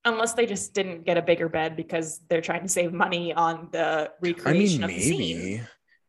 Unless 0.04 0.34
they 0.34 0.44
just 0.46 0.74
didn't 0.74 1.04
get 1.04 1.16
a 1.16 1.22
bigger 1.22 1.48
bed 1.48 1.74
because 1.76 2.20
they're 2.28 2.40
trying 2.40 2.62
to 2.62 2.68
save 2.68 2.92
money 2.92 3.32
on 3.34 3.68
the 3.72 4.10
recreation 4.20 4.84
I 4.84 4.86
mean, 4.88 4.96
of 4.96 5.02
the 5.02 5.08
scene. 5.10 5.38
maybe. 5.38 5.62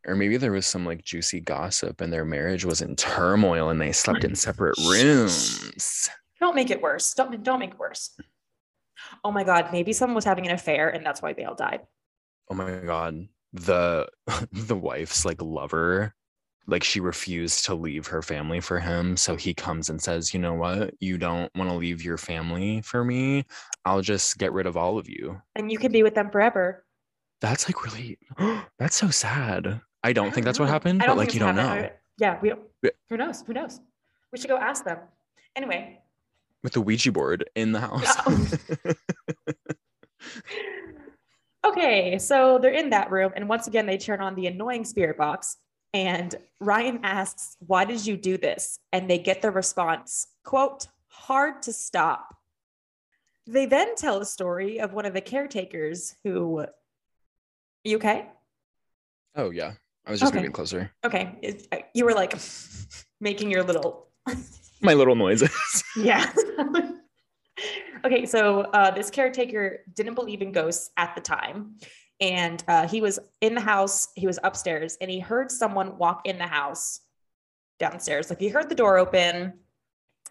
Or 0.07 0.15
maybe 0.15 0.37
there 0.37 0.51
was 0.51 0.65
some 0.65 0.85
like 0.85 1.03
juicy 1.03 1.39
gossip 1.41 2.01
and 2.01 2.11
their 2.11 2.25
marriage 2.25 2.65
was 2.65 2.81
in 2.81 2.95
turmoil 2.95 3.69
and 3.69 3.79
they 3.79 3.91
slept 3.91 4.23
in 4.23 4.35
separate 4.35 4.77
rooms. 4.79 6.09
Don't 6.39 6.55
make 6.55 6.69
it 6.71 6.81
worse. 6.81 7.13
Don't 7.13 7.43
don't 7.43 7.59
make 7.59 7.71
it 7.71 7.79
worse. 7.79 8.17
Oh 9.23 9.31
my 9.31 9.43
god, 9.43 9.71
maybe 9.71 9.93
someone 9.93 10.15
was 10.15 10.25
having 10.25 10.45
an 10.47 10.53
affair 10.53 10.89
and 10.89 11.05
that's 11.05 11.21
why 11.21 11.33
they 11.33 11.43
all 11.45 11.55
died. 11.55 11.81
Oh 12.49 12.55
my 12.55 12.77
god. 12.79 13.27
The 13.53 14.07
the 14.51 14.75
wife's 14.75 15.23
like 15.25 15.41
lover, 15.41 16.15
like 16.67 16.83
she 16.83 16.99
refused 16.99 17.65
to 17.65 17.75
leave 17.75 18.07
her 18.07 18.21
family 18.21 18.59
for 18.59 18.79
him. 18.79 19.17
So 19.17 19.35
he 19.35 19.53
comes 19.53 19.89
and 19.89 20.01
says, 20.01 20.33
you 20.33 20.39
know 20.39 20.53
what? 20.53 20.93
You 20.99 21.17
don't 21.17 21.53
want 21.55 21.69
to 21.69 21.75
leave 21.75 22.03
your 22.03 22.17
family 22.17 22.81
for 22.81 23.03
me. 23.03 23.45
I'll 23.85 24.01
just 24.01 24.37
get 24.37 24.53
rid 24.53 24.67
of 24.67 24.77
all 24.77 24.97
of 24.97 25.09
you. 25.09 25.41
And 25.55 25.71
you 25.71 25.77
can 25.77 25.91
be 25.91 26.03
with 26.03 26.15
them 26.15 26.29
forever. 26.29 26.85
That's 27.41 27.67
like 27.67 27.83
really 27.83 28.17
that's 28.79 28.95
so 28.95 29.09
sad. 29.09 29.81
I 30.03 30.13
don't 30.13 30.33
think 30.33 30.45
that's 30.45 30.59
what 30.59 30.69
happened, 30.69 31.03
but 31.05 31.17
like 31.17 31.33
you 31.33 31.39
don't 31.39 31.55
know. 31.55 31.63
happened. 31.63 31.91
Yeah, 32.17 32.39
we 32.41 32.49
don't. 32.49 32.61
Yeah. 32.83 32.91
Who 33.09 33.17
knows? 33.17 33.41
Who 33.41 33.53
knows? 33.53 33.79
We 34.31 34.39
should 34.39 34.49
go 34.49 34.57
ask 34.57 34.85
them. 34.85 34.99
Anyway, 35.55 35.99
With 36.63 36.73
the 36.73 36.81
Ouija 36.81 37.11
board 37.11 37.49
in 37.55 37.71
the 37.71 37.79
house. 37.87 38.07
Oh. 38.25 38.47
okay, 41.67 42.17
so 42.17 42.57
they're 42.59 42.71
in 42.71 42.91
that 42.91 43.11
room, 43.11 43.31
and 43.35 43.49
once 43.49 43.67
again, 43.67 43.85
they 43.85 43.97
turn 43.97 44.21
on 44.21 44.35
the 44.35 44.47
annoying 44.47 44.85
spirit 44.85 45.17
box. 45.17 45.57
And 45.93 46.33
Ryan 46.59 46.99
asks, 47.03 47.57
Why 47.59 47.85
did 47.85 48.05
you 48.05 48.15
do 48.17 48.37
this? 48.37 48.79
And 48.93 49.09
they 49.09 49.17
get 49.17 49.41
the 49.41 49.51
response, 49.51 50.27
quote, 50.43 50.87
hard 51.07 51.61
to 51.63 51.73
stop. 51.73 52.35
They 53.47 53.65
then 53.65 53.95
tell 53.95 54.19
a 54.21 54.25
story 54.25 54.79
of 54.79 54.93
one 54.93 55.05
of 55.05 55.13
the 55.13 55.21
caretakers 55.21 56.15
who, 56.23 56.65
you 57.83 57.97
okay? 57.97 58.27
oh 59.35 59.49
yeah. 59.49 59.73
I 60.05 60.11
was 60.11 60.19
just 60.19 60.31
Okay. 60.31 60.39
moving 60.39 60.51
closer. 60.51 60.91
Okay. 61.05 61.63
Uh, 61.71 61.77
you 61.93 62.05
were 62.05 62.13
like 62.13 62.33
making 63.21 63.51
your 63.51 63.63
little 63.63 64.07
My 64.81 64.93
little 64.93 65.15
noises. 65.15 65.51
Yeah. 65.97 66.31
okay, 68.05 68.25
so 68.25 68.61
uh, 68.61 68.91
this 68.91 69.09
caretaker 69.11 69.79
didn't 69.95 70.15
believe 70.15 70.41
in 70.41 70.51
ghosts 70.51 70.89
at 70.97 71.13
the 71.15 71.21
time. 71.21 71.75
And 72.21 72.63
uh, 72.67 72.87
he 72.87 73.01
was 73.01 73.19
in 73.41 73.55
the 73.55 73.61
house, 73.61 74.09
he 74.15 74.27
was 74.27 74.39
upstairs, 74.43 74.97
and 75.01 75.09
he 75.09 75.19
heard 75.19 75.51
someone 75.51 75.97
walk 75.97 76.21
in 76.25 76.37
the 76.37 76.47
house 76.47 77.01
downstairs. 77.79 78.29
Like 78.29 78.39
he 78.39 78.47
heard 78.47 78.69
the 78.69 78.75
door 78.75 78.97
open, 78.97 79.53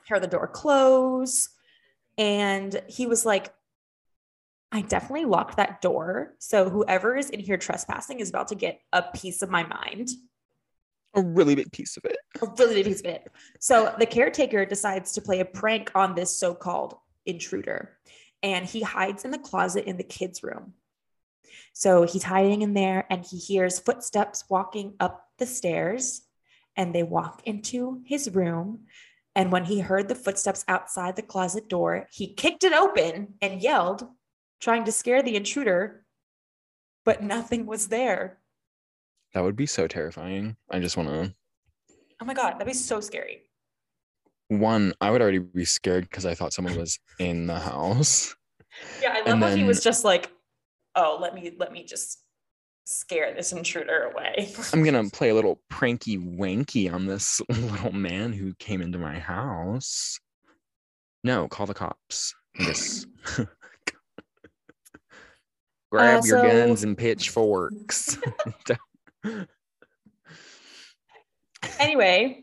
heard 0.08 0.22
the 0.22 0.28
door 0.28 0.46
close, 0.46 1.48
and 2.16 2.80
he 2.88 3.06
was 3.06 3.26
like, 3.26 3.52
I 4.70 4.82
definitely 4.82 5.24
locked 5.24 5.56
that 5.56 5.82
door. 5.82 6.34
So 6.38 6.70
whoever 6.70 7.16
is 7.16 7.28
in 7.30 7.40
here 7.40 7.56
trespassing 7.56 8.20
is 8.20 8.30
about 8.30 8.48
to 8.48 8.54
get 8.54 8.80
a 8.92 9.02
piece 9.02 9.42
of 9.42 9.50
my 9.50 9.64
mind 9.64 10.10
a 11.14 11.22
really 11.22 11.54
big 11.54 11.72
piece 11.72 11.96
of 11.96 12.04
it. 12.04 12.16
a 12.40 12.46
really 12.58 12.74
big 12.76 12.86
piece 12.86 13.00
of 13.00 13.06
it. 13.06 13.30
So 13.58 13.94
the 13.98 14.06
caretaker 14.06 14.64
decides 14.64 15.12
to 15.12 15.20
play 15.20 15.40
a 15.40 15.44
prank 15.44 15.90
on 15.94 16.14
this 16.14 16.36
so-called 16.36 16.96
intruder, 17.26 17.96
and 18.42 18.64
he 18.64 18.82
hides 18.82 19.24
in 19.24 19.30
the 19.30 19.38
closet 19.38 19.84
in 19.84 19.96
the 19.96 20.04
kids' 20.04 20.42
room. 20.42 20.74
So 21.72 22.04
he's 22.04 22.22
hiding 22.22 22.62
in 22.62 22.74
there, 22.74 23.06
and 23.10 23.24
he 23.24 23.38
hears 23.38 23.78
footsteps 23.78 24.44
walking 24.48 24.94
up 25.00 25.26
the 25.38 25.46
stairs, 25.46 26.22
and 26.76 26.94
they 26.94 27.02
walk 27.02 27.42
into 27.44 28.02
his 28.04 28.30
room. 28.30 28.86
And 29.34 29.52
when 29.52 29.64
he 29.64 29.80
heard 29.80 30.08
the 30.08 30.14
footsteps 30.14 30.64
outside 30.66 31.16
the 31.16 31.22
closet 31.22 31.68
door, 31.68 32.08
he 32.12 32.34
kicked 32.34 32.64
it 32.64 32.72
open 32.72 33.34
and 33.40 33.62
yelled, 33.62 34.06
trying 34.60 34.84
to 34.84 34.92
scare 34.92 35.22
the 35.22 35.36
intruder, 35.36 36.04
but 37.04 37.22
nothing 37.22 37.66
was 37.66 37.88
there. 37.88 38.38
That 39.32 39.44
would 39.44 39.56
be 39.56 39.66
so 39.66 39.86
terrifying. 39.86 40.56
I 40.70 40.80
just 40.80 40.96
want 40.96 41.08
to. 41.08 41.34
Oh 42.20 42.24
my 42.24 42.34
God, 42.34 42.54
that'd 42.54 42.66
be 42.66 42.72
so 42.72 43.00
scary. 43.00 43.42
One, 44.48 44.92
I 45.00 45.12
would 45.12 45.22
already 45.22 45.38
be 45.38 45.64
scared 45.64 46.04
because 46.04 46.26
I 46.26 46.34
thought 46.34 46.52
someone 46.52 46.76
was 46.76 46.98
in 47.20 47.46
the 47.46 47.58
house. 47.58 48.34
Yeah, 49.00 49.12
I 49.12 49.18
love 49.18 49.26
And 49.26 49.42
how 49.42 49.50
he 49.50 49.62
was 49.62 49.82
just 49.82 50.04
like, 50.04 50.30
"Oh, 50.94 51.18
let 51.20 51.34
me 51.34 51.52
let 51.58 51.72
me 51.72 51.84
just 51.84 52.22
scare 52.84 53.34
this 53.34 53.52
intruder 53.52 54.10
away." 54.12 54.52
I'm 54.72 54.82
gonna 54.84 55.08
play 55.10 55.30
a 55.30 55.34
little 55.34 55.60
pranky 55.70 56.18
wanky 56.18 56.92
on 56.92 57.06
this 57.06 57.40
little 57.48 57.92
man 57.92 58.32
who 58.32 58.54
came 58.58 58.82
into 58.82 58.98
my 58.98 59.18
house. 59.18 60.18
No, 61.24 61.48
call 61.48 61.66
the 61.66 61.74
cops. 61.74 62.34
Yes. 62.58 63.06
Grab 65.92 66.24
your 66.24 66.40
so- 66.40 66.42
guns 66.48 66.84
and 66.84 66.96
pitchforks. 66.96 68.16
anyway, 71.78 72.42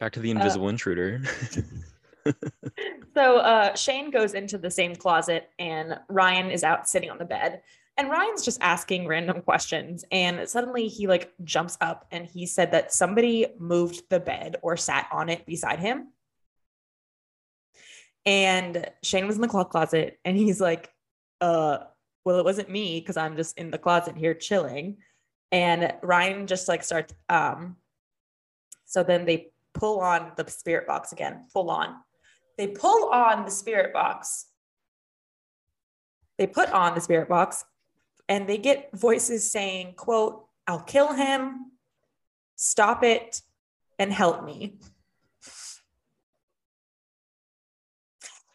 Back 0.00 0.12
to 0.14 0.20
the 0.20 0.30
Uh, 0.32 0.36
invisible 0.36 0.68
intruder. 0.68 1.22
So 3.14 3.38
uh, 3.38 3.74
Shane 3.74 4.10
goes 4.10 4.34
into 4.34 4.58
the 4.58 4.70
same 4.70 4.96
closet, 4.96 5.50
and 5.58 5.98
Ryan 6.08 6.50
is 6.50 6.64
out 6.64 6.88
sitting 6.88 7.10
on 7.10 7.18
the 7.18 7.24
bed. 7.24 7.62
And 7.96 8.10
Ryan's 8.10 8.44
just 8.44 8.60
asking 8.60 9.06
random 9.06 9.40
questions, 9.40 10.04
and 10.10 10.48
suddenly 10.48 10.88
he 10.88 11.06
like 11.06 11.32
jumps 11.44 11.78
up 11.80 12.06
and 12.10 12.26
he 12.26 12.44
said 12.44 12.72
that 12.72 12.92
somebody 12.92 13.46
moved 13.58 14.02
the 14.10 14.18
bed 14.18 14.56
or 14.62 14.76
sat 14.76 15.06
on 15.12 15.28
it 15.28 15.46
beside 15.46 15.78
him. 15.78 16.08
And 18.26 18.90
Shane 19.04 19.28
was 19.28 19.36
in 19.36 19.42
the 19.42 19.48
closet, 19.48 20.18
and 20.24 20.36
he's 20.36 20.60
like, 20.60 20.90
"Uh, 21.40 21.78
well, 22.24 22.38
it 22.38 22.44
wasn't 22.44 22.68
me 22.68 22.98
because 22.98 23.16
I'm 23.16 23.36
just 23.36 23.56
in 23.58 23.70
the 23.70 23.78
closet 23.78 24.16
here 24.16 24.34
chilling." 24.34 24.96
And 25.52 25.94
Ryan 26.02 26.48
just 26.48 26.68
like 26.68 26.82
starts. 26.82 27.14
Um, 27.28 27.76
so 28.86 29.04
then 29.04 29.24
they 29.24 29.52
pull 29.72 30.00
on 30.00 30.32
the 30.36 30.48
spirit 30.50 30.88
box 30.88 31.12
again, 31.12 31.46
full 31.52 31.70
on. 31.70 31.94
They 32.56 32.68
pull 32.68 33.10
on 33.10 33.44
the 33.44 33.50
spirit 33.50 33.92
box. 33.92 34.46
They 36.38 36.46
put 36.46 36.70
on 36.70 36.94
the 36.94 37.00
spirit 37.00 37.28
box, 37.28 37.64
and 38.28 38.48
they 38.48 38.58
get 38.58 38.90
voices 38.92 39.50
saying, 39.50 39.94
"quote 39.94 40.46
I'll 40.66 40.82
kill 40.82 41.12
him. 41.12 41.72
Stop 42.56 43.02
it, 43.04 43.42
and 43.98 44.12
help 44.12 44.44
me." 44.44 44.78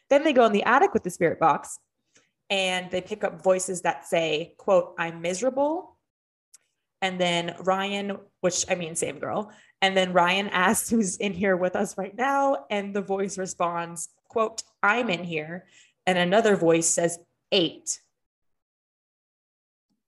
Then 0.10 0.24
they 0.24 0.34
go 0.34 0.46
in 0.46 0.52
the 0.52 0.64
attic 0.64 0.94
with 0.94 1.04
the 1.04 1.12
spirit 1.12 1.40
box 1.40 1.80
and 2.50 2.90
they 2.90 3.02
pick 3.02 3.24
up 3.24 3.44
voices 3.44 3.82
that 3.84 4.08
say, 4.08 4.56
quote, 4.58 4.96
I'm 4.98 5.22
miserable. 5.22 5.98
And 7.02 7.22
then 7.22 7.56
Ryan, 7.60 8.18
which 8.42 8.66
I 8.70 8.76
mean, 8.76 8.96
same 8.96 9.20
girl. 9.20 9.52
And 9.82 9.96
then 9.96 10.14
Ryan 10.14 10.50
asks 10.50 10.90
who's 10.90 11.18
in 11.18 11.34
here 11.34 11.56
with 11.56 11.76
us 11.76 11.98
right 11.98 12.16
now. 12.16 12.66
And 12.70 12.94
the 12.94 13.02
voice 13.02 13.38
responds, 13.38 14.10
quote, 14.28 14.64
I'm 14.84 15.10
in 15.10 15.24
here. 15.24 15.66
And 16.06 16.18
another 16.18 16.56
voice 16.56 16.88
says, 16.88 17.20
eight. 17.52 18.02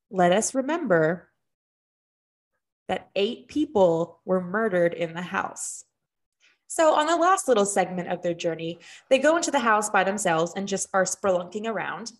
Let 0.09 0.31
us 0.31 0.53
remember 0.53 1.29
that 2.87 3.09
eight 3.15 3.47
people 3.47 4.19
were 4.25 4.41
murdered 4.41 4.93
in 4.93 5.13
the 5.13 5.21
house. 5.21 5.85
So, 6.67 6.95
on 6.95 7.05
the 7.05 7.15
last 7.15 7.47
little 7.47 7.65
segment 7.65 8.09
of 8.09 8.21
their 8.21 8.33
journey, 8.33 8.79
they 9.09 9.19
go 9.19 9.37
into 9.37 9.51
the 9.51 9.59
house 9.59 9.89
by 9.89 10.03
themselves 10.03 10.53
and 10.55 10.67
just 10.67 10.89
are 10.93 11.03
spelunking 11.03 11.65
around. 11.65 12.11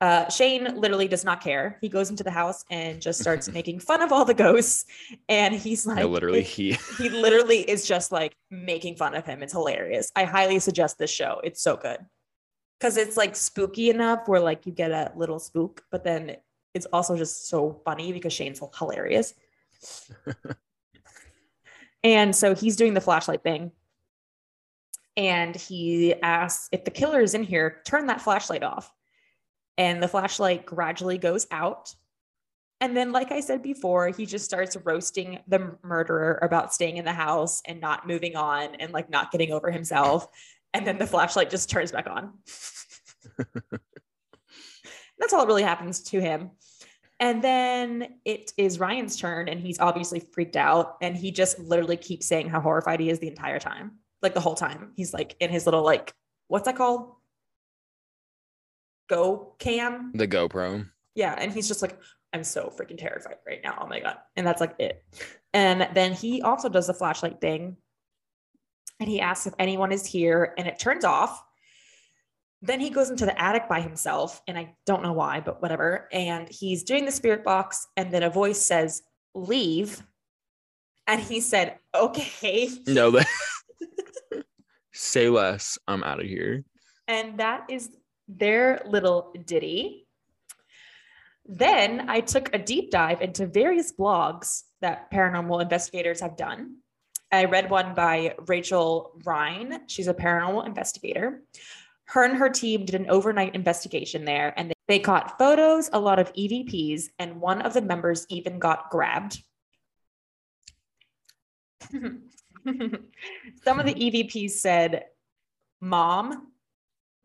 Uh, 0.00 0.28
Shane 0.28 0.76
literally 0.76 1.08
does 1.08 1.24
not 1.24 1.40
care. 1.40 1.76
He 1.80 1.88
goes 1.88 2.08
into 2.10 2.22
the 2.22 2.30
house 2.30 2.64
and 2.70 3.00
just 3.00 3.20
starts 3.20 3.48
making 3.52 3.80
fun 3.80 4.00
of 4.00 4.12
all 4.12 4.24
the 4.24 4.34
ghosts. 4.34 4.84
And 5.28 5.54
he's 5.54 5.86
like, 5.86 5.98
Yeah, 5.98 6.04
literally, 6.04 6.42
he 6.44 6.76
he 6.98 7.08
literally 7.08 7.68
is 7.68 7.86
just 7.86 8.12
like 8.12 8.36
making 8.50 8.96
fun 8.96 9.14
of 9.14 9.26
him. 9.26 9.42
It's 9.42 9.52
hilarious. 9.52 10.12
I 10.14 10.24
highly 10.24 10.60
suggest 10.60 10.98
this 10.98 11.10
show. 11.10 11.40
It's 11.42 11.62
so 11.62 11.76
good 11.76 11.98
because 12.78 12.96
it's 12.96 13.16
like 13.16 13.34
spooky 13.34 13.90
enough 13.90 14.28
where 14.28 14.40
like 14.40 14.66
you 14.66 14.72
get 14.72 14.92
a 14.92 15.12
little 15.16 15.38
spook, 15.38 15.82
but 15.90 16.04
then 16.04 16.36
it's 16.74 16.86
also 16.86 17.16
just 17.16 17.48
so 17.48 17.80
funny 17.84 18.12
because 18.12 18.32
Shane's 18.32 18.60
hilarious. 18.78 19.34
and 22.04 22.34
so 22.34 22.54
he's 22.54 22.76
doing 22.76 22.94
the 22.94 23.00
flashlight 23.00 23.42
thing. 23.42 23.72
And 25.16 25.56
he 25.56 26.14
asks 26.22 26.68
if 26.70 26.84
the 26.84 26.92
killer 26.92 27.20
is 27.20 27.34
in 27.34 27.42
here, 27.42 27.82
turn 27.84 28.06
that 28.06 28.20
flashlight 28.20 28.62
off. 28.62 28.92
And 29.78 30.02
the 30.02 30.08
flashlight 30.08 30.66
gradually 30.66 31.16
goes 31.16 31.46
out. 31.52 31.94
And 32.80 32.96
then, 32.96 33.12
like 33.12 33.32
I 33.32 33.40
said 33.40 33.62
before, 33.62 34.08
he 34.08 34.26
just 34.26 34.44
starts 34.44 34.76
roasting 34.84 35.38
the 35.46 35.76
murderer 35.82 36.38
about 36.42 36.74
staying 36.74 36.96
in 36.96 37.04
the 37.04 37.12
house 37.12 37.62
and 37.64 37.80
not 37.80 38.06
moving 38.06 38.36
on 38.36 38.74
and 38.76 38.92
like 38.92 39.08
not 39.08 39.32
getting 39.32 39.52
over 39.52 39.70
himself. 39.70 40.28
And 40.74 40.86
then 40.86 40.98
the 40.98 41.06
flashlight 41.06 41.50
just 41.50 41.70
turns 41.70 41.92
back 41.92 42.08
on. 42.08 42.34
That's 45.18 45.32
all 45.32 45.40
that 45.40 45.48
really 45.48 45.62
happens 45.62 46.02
to 46.04 46.20
him. 46.20 46.50
And 47.20 47.42
then 47.42 48.14
it 48.24 48.52
is 48.56 48.78
Ryan's 48.78 49.16
turn, 49.16 49.48
and 49.48 49.58
he's 49.58 49.80
obviously 49.80 50.20
freaked 50.20 50.56
out. 50.56 50.98
And 51.00 51.16
he 51.16 51.32
just 51.32 51.58
literally 51.58 51.96
keeps 51.96 52.26
saying 52.26 52.48
how 52.48 52.60
horrified 52.60 53.00
he 53.00 53.10
is 53.10 53.18
the 53.18 53.28
entire 53.28 53.58
time. 53.58 53.98
Like 54.22 54.34
the 54.34 54.40
whole 54.40 54.54
time. 54.54 54.92
He's 54.96 55.12
like 55.12 55.36
in 55.40 55.50
his 55.50 55.66
little, 55.66 55.84
like, 55.84 56.12
what's 56.46 56.66
that 56.66 56.76
called? 56.76 57.14
Go 59.08 59.54
cam. 59.58 60.12
the 60.14 60.28
GoPro. 60.28 60.86
Yeah. 61.14 61.34
And 61.36 61.52
he's 61.52 61.68
just 61.68 61.82
like, 61.82 61.98
I'm 62.32 62.44
so 62.44 62.72
freaking 62.76 62.98
terrified 62.98 63.36
right 63.46 63.60
now. 63.64 63.78
Oh 63.80 63.86
my 63.86 64.00
God. 64.00 64.16
And 64.36 64.46
that's 64.46 64.60
like 64.60 64.74
it. 64.78 65.02
And 65.54 65.88
then 65.94 66.12
he 66.12 66.42
also 66.42 66.68
does 66.68 66.86
the 66.86 66.94
flashlight 66.94 67.40
thing. 67.40 67.76
And 69.00 69.08
he 69.08 69.20
asks 69.20 69.46
if 69.46 69.54
anyone 69.58 69.92
is 69.92 70.04
here, 70.04 70.54
and 70.58 70.66
it 70.66 70.78
turns 70.78 71.04
off. 71.04 71.42
Then 72.62 72.80
he 72.80 72.90
goes 72.90 73.10
into 73.10 73.24
the 73.24 73.40
attic 73.40 73.68
by 73.68 73.80
himself, 73.80 74.42
and 74.48 74.58
I 74.58 74.74
don't 74.86 75.04
know 75.04 75.12
why, 75.12 75.38
but 75.40 75.62
whatever. 75.62 76.08
And 76.12 76.48
he's 76.48 76.82
doing 76.82 77.04
the 77.04 77.12
spirit 77.12 77.44
box, 77.44 77.86
and 77.96 78.12
then 78.12 78.24
a 78.24 78.30
voice 78.30 78.60
says, 78.60 79.02
Leave. 79.34 80.02
And 81.06 81.20
he 81.20 81.40
said, 81.40 81.78
Okay. 81.94 82.70
No, 82.86 83.12
that 83.12 83.28
say 84.92 85.28
less. 85.28 85.78
I'm 85.86 86.02
out 86.02 86.20
of 86.20 86.26
here. 86.26 86.64
And 87.06 87.38
that 87.38 87.66
is 87.70 87.90
their 88.28 88.80
little 88.86 89.34
ditty. 89.46 90.06
Then 91.46 92.08
I 92.08 92.20
took 92.20 92.54
a 92.54 92.58
deep 92.58 92.90
dive 92.90 93.22
into 93.22 93.46
various 93.46 93.92
blogs 93.92 94.64
that 94.80 95.10
paranormal 95.10 95.62
investigators 95.62 96.20
have 96.20 96.36
done. 96.36 96.76
I 97.32 97.46
read 97.46 97.70
one 97.70 97.94
by 97.94 98.34
Rachel 98.46 99.12
Ryan. 99.24 99.80
She's 99.86 100.08
a 100.08 100.14
paranormal 100.14 100.66
investigator. 100.66 101.42
Her 102.04 102.24
and 102.24 102.36
her 102.38 102.48
team 102.48 102.84
did 102.86 102.94
an 102.94 103.10
overnight 103.10 103.54
investigation 103.54 104.24
there 104.24 104.54
and 104.56 104.72
they 104.86 104.98
caught 104.98 105.38
photos, 105.38 105.90
a 105.92 106.00
lot 106.00 106.18
of 106.18 106.32
EVPs, 106.32 107.10
and 107.18 107.40
one 107.40 107.60
of 107.60 107.74
the 107.74 107.82
members 107.82 108.26
even 108.30 108.58
got 108.58 108.88
grabbed. 108.90 109.42
Some 111.92 113.78
of 113.78 113.84
the 113.84 113.94
EVPs 113.94 114.52
said, 114.52 115.04
Mom, 115.80 116.52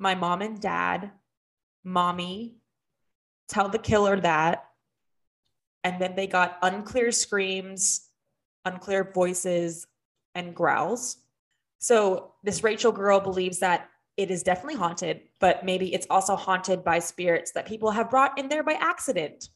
my 0.03 0.13
mom 0.13 0.41
and 0.41 0.61
dad, 0.61 1.11
mommy, 1.83 2.57
tell 3.47 3.69
the 3.69 3.79
killer 3.79 4.19
that. 4.19 4.65
And 5.83 5.99
then 5.99 6.15
they 6.15 6.27
got 6.27 6.59
unclear 6.61 7.11
screams, 7.11 8.09
unclear 8.65 9.11
voices, 9.11 9.87
and 10.35 10.55
growls. 10.55 11.17
So 11.79 12.33
this 12.43 12.63
Rachel 12.63 12.91
girl 12.91 13.19
believes 13.19 13.59
that 13.59 13.89
it 14.15 14.29
is 14.29 14.43
definitely 14.43 14.75
haunted, 14.75 15.21
but 15.39 15.65
maybe 15.65 15.93
it's 15.93 16.07
also 16.09 16.35
haunted 16.35 16.83
by 16.83 16.99
spirits 16.99 17.51
that 17.53 17.65
people 17.65 17.89
have 17.91 18.11
brought 18.11 18.37
in 18.37 18.47
there 18.47 18.63
by 18.63 18.73
accident. 18.73 19.49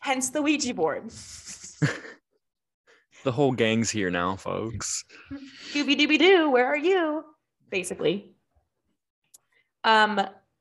Hence 0.00 0.30
the 0.30 0.42
Ouija 0.42 0.74
board. 0.74 1.10
The 3.24 3.32
whole 3.32 3.52
gang's 3.52 3.88
here 3.88 4.10
now, 4.10 4.34
folks. 4.34 5.04
Dooby 5.72 5.96
dooby 5.96 6.18
doo, 6.18 6.50
where 6.50 6.66
are 6.66 6.76
you? 6.76 7.24
Basically. 7.70 8.34
Um, 9.84 10.20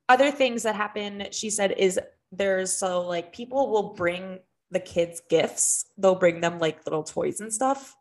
other 0.10 0.32
things 0.32 0.64
that 0.64 0.76
happen, 0.76 1.28
she 1.32 1.50
said, 1.50 1.74
is 1.78 2.00
there's 2.32 2.74
so 2.74 3.02
like 3.02 3.34
people 3.34 3.70
will 3.70 3.94
bring 3.94 4.40
the 4.72 4.80
kids 4.80 5.22
gifts. 5.30 5.86
They'll 5.98 6.16
bring 6.16 6.42
them 6.42 6.60
like 6.60 6.86
little 6.86 7.04
toys 7.04 7.40
and 7.40 7.54
stuff, 7.54 7.96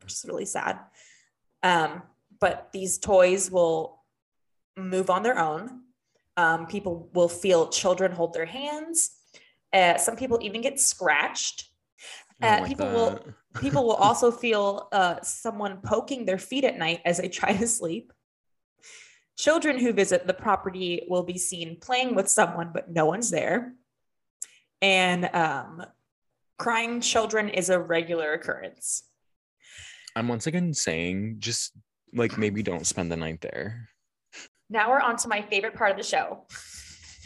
which 0.00 0.12
is 0.12 0.24
really 0.28 0.44
sad. 0.44 0.78
Um, 1.62 2.02
but 2.40 2.68
these 2.72 2.98
toys 2.98 3.50
will 3.50 4.02
move 4.76 5.10
on 5.10 5.22
their 5.22 5.38
own. 5.38 5.80
Um, 6.36 6.66
people 6.66 7.08
will 7.14 7.28
feel 7.28 7.68
children 7.68 8.12
hold 8.12 8.34
their 8.34 8.46
hands. 8.46 9.10
Uh, 9.72 9.96
some 9.96 10.16
people 10.16 10.38
even 10.42 10.60
get 10.60 10.80
scratched. 10.80 11.70
Uh, 12.42 12.58
like 12.60 12.66
people 12.66 12.86
will 12.86 13.18
people 13.60 13.86
will 13.86 13.94
also 14.06 14.30
feel 14.30 14.88
uh, 14.92 15.20
someone 15.22 15.78
poking 15.82 16.24
their 16.24 16.38
feet 16.38 16.64
at 16.64 16.76
night 16.76 17.00
as 17.04 17.18
they 17.18 17.28
try 17.28 17.56
to 17.56 17.66
sleep. 17.66 18.12
Children 19.36 19.78
who 19.78 19.92
visit 19.92 20.26
the 20.26 20.34
property 20.34 21.06
will 21.08 21.24
be 21.24 21.38
seen 21.38 21.78
playing 21.80 22.14
with 22.14 22.28
someone, 22.28 22.70
but 22.72 22.90
no 22.90 23.06
one's 23.06 23.30
there. 23.30 23.74
And 24.80 25.28
um, 25.34 25.84
crying 26.58 27.00
children 27.00 27.48
is 27.48 27.70
a 27.70 27.78
regular 27.78 28.32
occurrence. 28.32 29.02
I'm 30.14 30.28
once 30.28 30.46
again 30.46 30.72
saying 30.72 31.36
just 31.38 31.72
like 32.12 32.38
maybe 32.38 32.62
don't 32.62 32.86
spend 32.86 33.10
the 33.10 33.16
night 33.16 33.40
there. 33.40 33.88
Now 34.70 34.90
we're 34.90 35.00
on 35.00 35.16
to 35.18 35.28
my 35.28 35.42
favorite 35.42 35.74
part 35.74 35.90
of 35.90 35.96
the 35.96 36.02
show, 36.04 36.46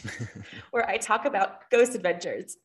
where 0.71 0.89
I 0.89 0.97
talk 0.97 1.25
about 1.25 1.69
ghost 1.69 1.95
adventures. 1.95 2.57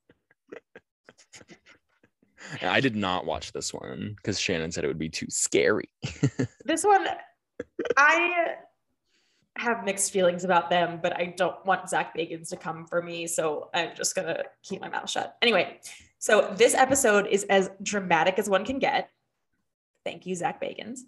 I 2.63 2.81
did 2.81 2.97
not 2.97 3.27
watch 3.27 3.53
this 3.53 3.73
one 3.73 4.15
because 4.17 4.39
Shannon 4.39 4.73
said 4.73 4.85
it 4.85 4.89
would 4.89 4.99
be 4.99 5.09
too 5.09 5.27
scary. 5.29 5.89
This 6.67 6.83
one, 6.83 7.07
I 7.97 8.55
have 9.57 9.85
mixed 9.85 10.13
feelings 10.13 10.45
about 10.45 10.69
them, 10.69 10.99
but 11.03 11.17
I 11.17 11.27
don't 11.27 11.65
want 11.65 11.89
Zach 11.89 12.17
Bagans 12.17 12.49
to 12.49 12.57
come 12.57 12.87
for 12.87 13.01
me. 13.01 13.27
So 13.27 13.71
I'm 13.73 13.95
just 13.95 14.15
going 14.15 14.27
to 14.27 14.45
keep 14.63 14.81
my 14.81 14.89
mouth 14.89 15.09
shut. 15.09 15.37
Anyway, 15.43 15.79
so 16.19 16.53
this 16.57 16.75
episode 16.75 17.27
is 17.27 17.45
as 17.45 17.71
dramatic 17.83 18.39
as 18.39 18.49
one 18.49 18.65
can 18.65 18.79
get. 18.79 19.11
Thank 20.05 20.27
you, 20.27 20.35
Zach 20.35 20.61
Bagans. 20.61 21.01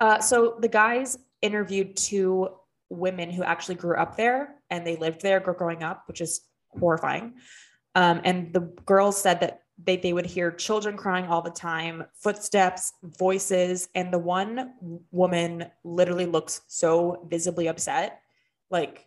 Uh, 0.00 0.20
so 0.20 0.56
the 0.58 0.68
guys 0.68 1.18
interviewed 1.40 1.96
two 1.96 2.48
women 2.90 3.30
who 3.30 3.42
actually 3.42 3.76
grew 3.76 3.96
up 3.96 4.16
there 4.16 4.56
and 4.70 4.86
they 4.86 4.96
lived 4.96 5.22
there 5.22 5.40
growing 5.40 5.82
up, 5.82 6.04
which 6.06 6.20
is 6.20 6.40
horrifying. 6.78 7.34
Um, 7.94 8.20
and 8.24 8.52
the 8.52 8.60
girls 8.86 9.20
said 9.20 9.40
that 9.40 9.62
they, 9.82 9.96
they 9.96 10.12
would 10.12 10.26
hear 10.26 10.50
children 10.50 10.96
crying 10.96 11.26
all 11.26 11.42
the 11.42 11.50
time, 11.50 12.04
footsteps, 12.14 12.92
voices, 13.02 13.88
and 13.94 14.12
the 14.12 14.18
one 14.18 14.74
woman 15.10 15.66
literally 15.82 16.26
looks 16.26 16.62
so 16.68 17.26
visibly 17.28 17.66
upset. 17.66 18.20
Like 18.70 19.06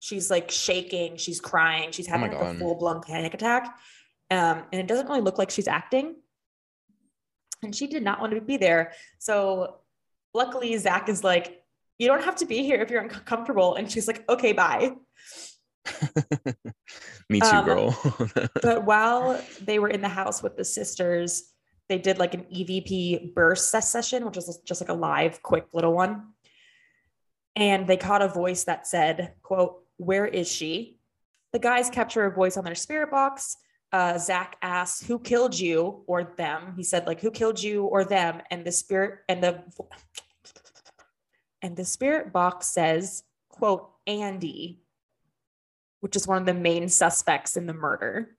she's 0.00 0.30
like 0.30 0.50
shaking, 0.50 1.16
she's 1.16 1.40
crying, 1.40 1.92
she's 1.92 2.08
Oh 2.08 2.12
having 2.12 2.32
like 2.32 2.40
a 2.40 2.58
full 2.58 2.74
blown 2.76 3.02
panic 3.02 3.34
attack. 3.34 3.78
Um, 4.30 4.62
and 4.72 4.80
it 4.80 4.86
doesn't 4.86 5.08
really 5.08 5.20
look 5.20 5.38
like 5.38 5.50
she's 5.50 5.68
acting. 5.68 6.16
And 7.62 7.74
she 7.76 7.86
did 7.86 8.02
not 8.02 8.20
want 8.20 8.32
to 8.32 8.40
be 8.40 8.56
there. 8.56 8.92
So 9.18 9.76
luckily, 10.32 10.76
Zach 10.78 11.08
is 11.10 11.22
like, 11.22 11.62
you 11.98 12.06
don't 12.06 12.24
have 12.24 12.36
to 12.36 12.46
be 12.46 12.62
here 12.62 12.80
if 12.80 12.90
you're 12.90 13.02
uncomfortable. 13.02 13.74
And 13.74 13.90
she's 13.90 14.08
like, 14.08 14.26
okay, 14.30 14.54
bye. 14.54 14.92
Me 17.28 17.40
too, 17.40 17.46
Um, 17.46 17.64
girl. 17.64 17.98
But 18.62 18.84
while 18.90 19.40
they 19.60 19.78
were 19.78 19.88
in 19.88 20.00
the 20.02 20.08
house 20.08 20.42
with 20.42 20.56
the 20.56 20.64
sisters, 20.64 21.52
they 21.88 21.98
did 21.98 22.18
like 22.18 22.34
an 22.34 22.44
EVP 22.52 23.34
burst 23.34 23.70
session, 23.70 24.24
which 24.24 24.36
is 24.36 24.60
just 24.64 24.80
like 24.80 24.90
a 24.90 24.94
live, 24.94 25.42
quick 25.42 25.66
little 25.72 25.92
one. 25.94 26.32
and 27.56 27.86
they 27.86 27.96
caught 27.96 28.22
a 28.22 28.28
voice 28.28 28.64
that 28.64 28.86
said, 28.86 29.34
quote, 29.42 29.82
where 29.96 30.26
is 30.26 30.50
she? 30.50 30.98
The 31.52 31.58
guys 31.58 31.90
capture 31.90 32.24
a 32.24 32.30
voice 32.30 32.56
on 32.56 32.64
their 32.64 32.76
spirit 32.76 33.10
box. 33.10 33.56
Uh, 33.92 34.16
Zach 34.18 34.56
asks, 34.62 35.04
who 35.04 35.18
killed 35.18 35.58
you 35.58 36.04
or 36.06 36.22
them? 36.36 36.74
He 36.76 36.84
said, 36.84 37.06
like, 37.08 37.20
who 37.20 37.30
killed 37.32 37.60
you 37.60 37.84
or 37.86 38.04
them? 38.04 38.40
And 38.52 38.64
the 38.64 38.70
spirit 38.72 39.18
and 39.28 39.42
the 39.42 39.64
and 41.62 41.76
the 41.76 41.84
spirit 41.84 42.32
box 42.32 42.68
says, 42.68 43.24
quote, 43.48 43.90
Andy, 44.06 44.80
which 46.00 46.16
is 46.16 46.26
one 46.26 46.38
of 46.38 46.46
the 46.46 46.54
main 46.54 46.88
suspects 46.88 47.56
in 47.56 47.66
the 47.66 47.74
murder. 47.74 48.36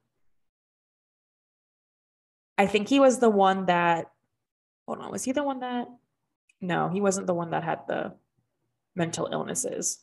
I 2.57 2.67
think 2.67 2.89
he 2.89 2.99
was 2.99 3.19
the 3.19 3.29
one 3.29 3.67
that, 3.67 4.11
hold 4.87 4.99
on, 4.99 5.11
was 5.11 5.23
he 5.23 5.31
the 5.31 5.43
one 5.43 5.61
that? 5.61 5.87
No, 6.59 6.89
he 6.89 7.01
wasn't 7.01 7.27
the 7.27 7.33
one 7.33 7.51
that 7.51 7.63
had 7.63 7.87
the 7.87 8.13
mental 8.95 9.29
illnesses. 9.31 9.99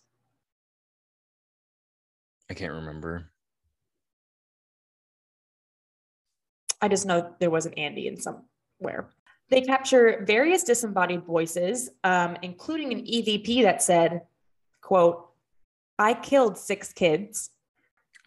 I 2.51 2.55
can't 2.55 2.73
remember. 2.73 3.31
I 6.81 6.89
just 6.89 7.07
know 7.07 7.35
there 7.39 7.51
was 7.51 7.67
an 7.67 7.75
Andy 7.75 8.07
in 8.07 8.17
somewhere. 8.17 9.11
They 9.51 9.63
capture 9.63 10.25
various 10.27 10.63
disembodied 10.63 11.25
voices, 11.25 11.91
um, 12.05 12.37
including 12.43 12.93
an 12.93 13.01
EVP 13.01 13.63
that 13.63 13.83
said, 13.83 14.23
quote, 14.81 15.28
I 15.99 16.15
killed 16.15 16.57
six 16.57 16.93
kids. 16.93 17.51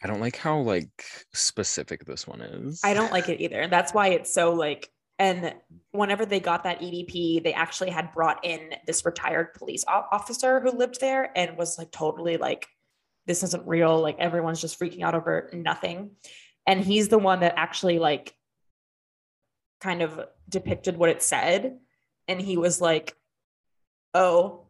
I 0.04 0.08
don't 0.08 0.20
like 0.20 0.36
how 0.36 0.60
like 0.60 1.06
specific 1.34 2.06
this 2.06 2.28
one 2.28 2.42
is. 2.42 2.82
I 2.84 2.94
don't 2.94 3.12
like 3.12 3.30
it 3.30 3.40
either. 3.40 3.68
That's 3.68 3.94
why 3.94 4.10
it's 4.10 4.34
so 4.34 4.54
like, 4.54 4.90
and 5.20 5.54
whenever 5.92 6.26
they 6.26 6.40
got 6.40 6.64
that 6.64 6.82
EVP, 6.82 7.44
they 7.44 7.54
actually 7.54 7.92
had 7.92 8.12
brought 8.12 8.44
in 8.44 8.74
this 8.88 9.06
retired 9.06 9.54
police 9.54 9.86
officer 9.88 10.60
who 10.60 10.72
lived 10.72 11.00
there 11.00 11.32
and 11.38 11.56
was 11.56 11.78
like 11.78 11.92
totally 11.92 12.38
like, 12.38 12.68
this 13.28 13.44
isn't 13.44 13.68
real. 13.68 14.00
Like 14.00 14.18
everyone's 14.18 14.60
just 14.60 14.80
freaking 14.80 15.04
out 15.04 15.14
over 15.14 15.52
nothing. 15.54 16.12
And 16.66 16.84
he's 16.84 17.08
the 17.08 17.20
one 17.20 17.42
that 17.42 17.54
actually 17.56 18.00
like 18.00 18.34
kind 19.80 20.02
of 20.02 20.20
depicted 20.50 20.98
what 20.98 21.10
it 21.10 21.22
said. 21.22 21.78
And 22.28 22.42
he 22.42 22.58
was 22.58 22.82
like, 22.82 23.16
oh. 24.16 24.66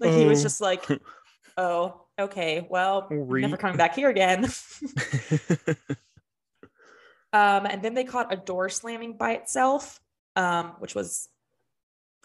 Like 0.00 0.12
he 0.12 0.26
was 0.26 0.40
oh. 0.40 0.42
just 0.42 0.60
like, 0.60 0.86
oh, 1.56 2.02
okay, 2.18 2.66
well, 2.68 3.06
Re- 3.10 3.42
never 3.42 3.56
coming 3.56 3.76
back 3.76 3.94
here 3.94 4.10
again. 4.10 4.44
um, 7.32 7.66
and 7.66 7.82
then 7.82 7.94
they 7.94 8.04
caught 8.04 8.32
a 8.32 8.36
door 8.36 8.68
slamming 8.68 9.14
by 9.14 9.32
itself, 9.32 10.00
um, 10.36 10.74
which 10.78 10.94
was 10.94 11.28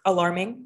alarming. 0.05 0.65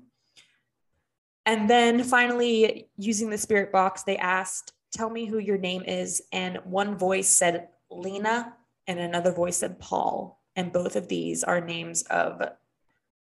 And 1.45 1.69
then 1.69 2.03
finally, 2.03 2.89
using 2.97 3.29
the 3.29 3.37
spirit 3.37 3.71
box, 3.71 4.03
they 4.03 4.17
asked, 4.17 4.73
Tell 4.91 5.09
me 5.09 5.25
who 5.25 5.37
your 5.37 5.57
name 5.57 5.83
is. 5.83 6.21
And 6.31 6.57
one 6.63 6.97
voice 6.97 7.27
said, 7.27 7.69
Lena, 7.89 8.53
and 8.87 8.99
another 8.99 9.31
voice 9.31 9.57
said, 9.57 9.79
Paul. 9.79 10.41
And 10.55 10.73
both 10.73 10.95
of 10.95 11.07
these 11.07 11.43
are 11.43 11.61
names 11.61 12.03
of 12.03 12.41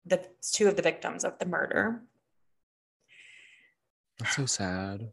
the 0.06 0.26
two 0.42 0.68
of 0.68 0.76
the 0.76 0.82
victims 0.82 1.26
of 1.26 1.40
the 1.40 1.46
murder. 1.46 2.04
That's 4.20 4.36
so 4.36 4.46
sad. 4.46 5.12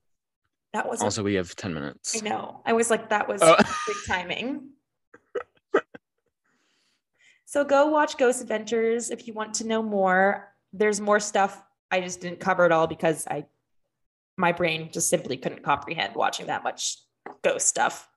That 0.72 0.88
was 0.88 1.02
also, 1.02 1.20
a, 1.20 1.24
we 1.24 1.34
have 1.34 1.54
10 1.54 1.74
minutes. 1.74 2.16
I 2.20 2.28
know. 2.28 2.62
I 2.64 2.72
was 2.72 2.90
like, 2.90 3.10
that 3.10 3.28
was 3.28 3.40
oh. 3.42 3.56
great 3.86 3.96
timing. 4.06 4.70
so 7.44 7.64
go 7.64 7.86
watch 7.86 8.16
Ghost 8.16 8.40
Adventures 8.40 9.10
if 9.10 9.26
you 9.26 9.34
want 9.34 9.54
to 9.54 9.66
know 9.66 9.82
more. 9.82 10.54
There's 10.72 11.00
more 11.00 11.20
stuff. 11.20 11.62
I 11.90 12.00
just 12.00 12.20
didn't 12.20 12.40
cover 12.40 12.64
it 12.64 12.72
all 12.72 12.86
because 12.86 13.26
I 13.26 13.44
my 14.36 14.52
brain 14.52 14.90
just 14.90 15.10
simply 15.10 15.36
couldn't 15.36 15.62
comprehend 15.62 16.14
watching 16.14 16.46
that 16.46 16.64
much 16.64 16.96
ghost 17.42 17.68
stuff. 17.68 18.08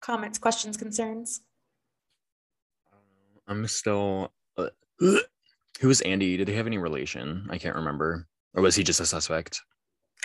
Comments, 0.00 0.38
questions, 0.38 0.76
concerns? 0.76 1.40
Um, 2.92 3.40
I'm 3.46 3.66
still. 3.66 4.32
Uh, 4.56 4.68
Who 5.80 5.88
was 5.88 6.00
Andy? 6.02 6.36
Did 6.36 6.48
they 6.48 6.54
have 6.54 6.66
any 6.66 6.78
relation? 6.78 7.46
I 7.50 7.58
can't 7.58 7.76
remember. 7.76 8.26
Or 8.54 8.62
was 8.62 8.74
he 8.74 8.82
just 8.82 9.00
a 9.00 9.06
suspect? 9.06 9.60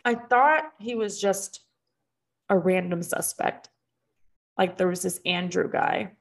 I 0.06 0.16
thought 0.16 0.72
he 0.80 0.96
was 0.96 1.20
just 1.20 1.62
a 2.50 2.58
random 2.58 3.04
suspect. 3.04 3.70
Like 4.58 4.78
there 4.78 4.88
was 4.88 5.02
this 5.02 5.20
Andrew 5.26 5.70
guy. 5.70 6.14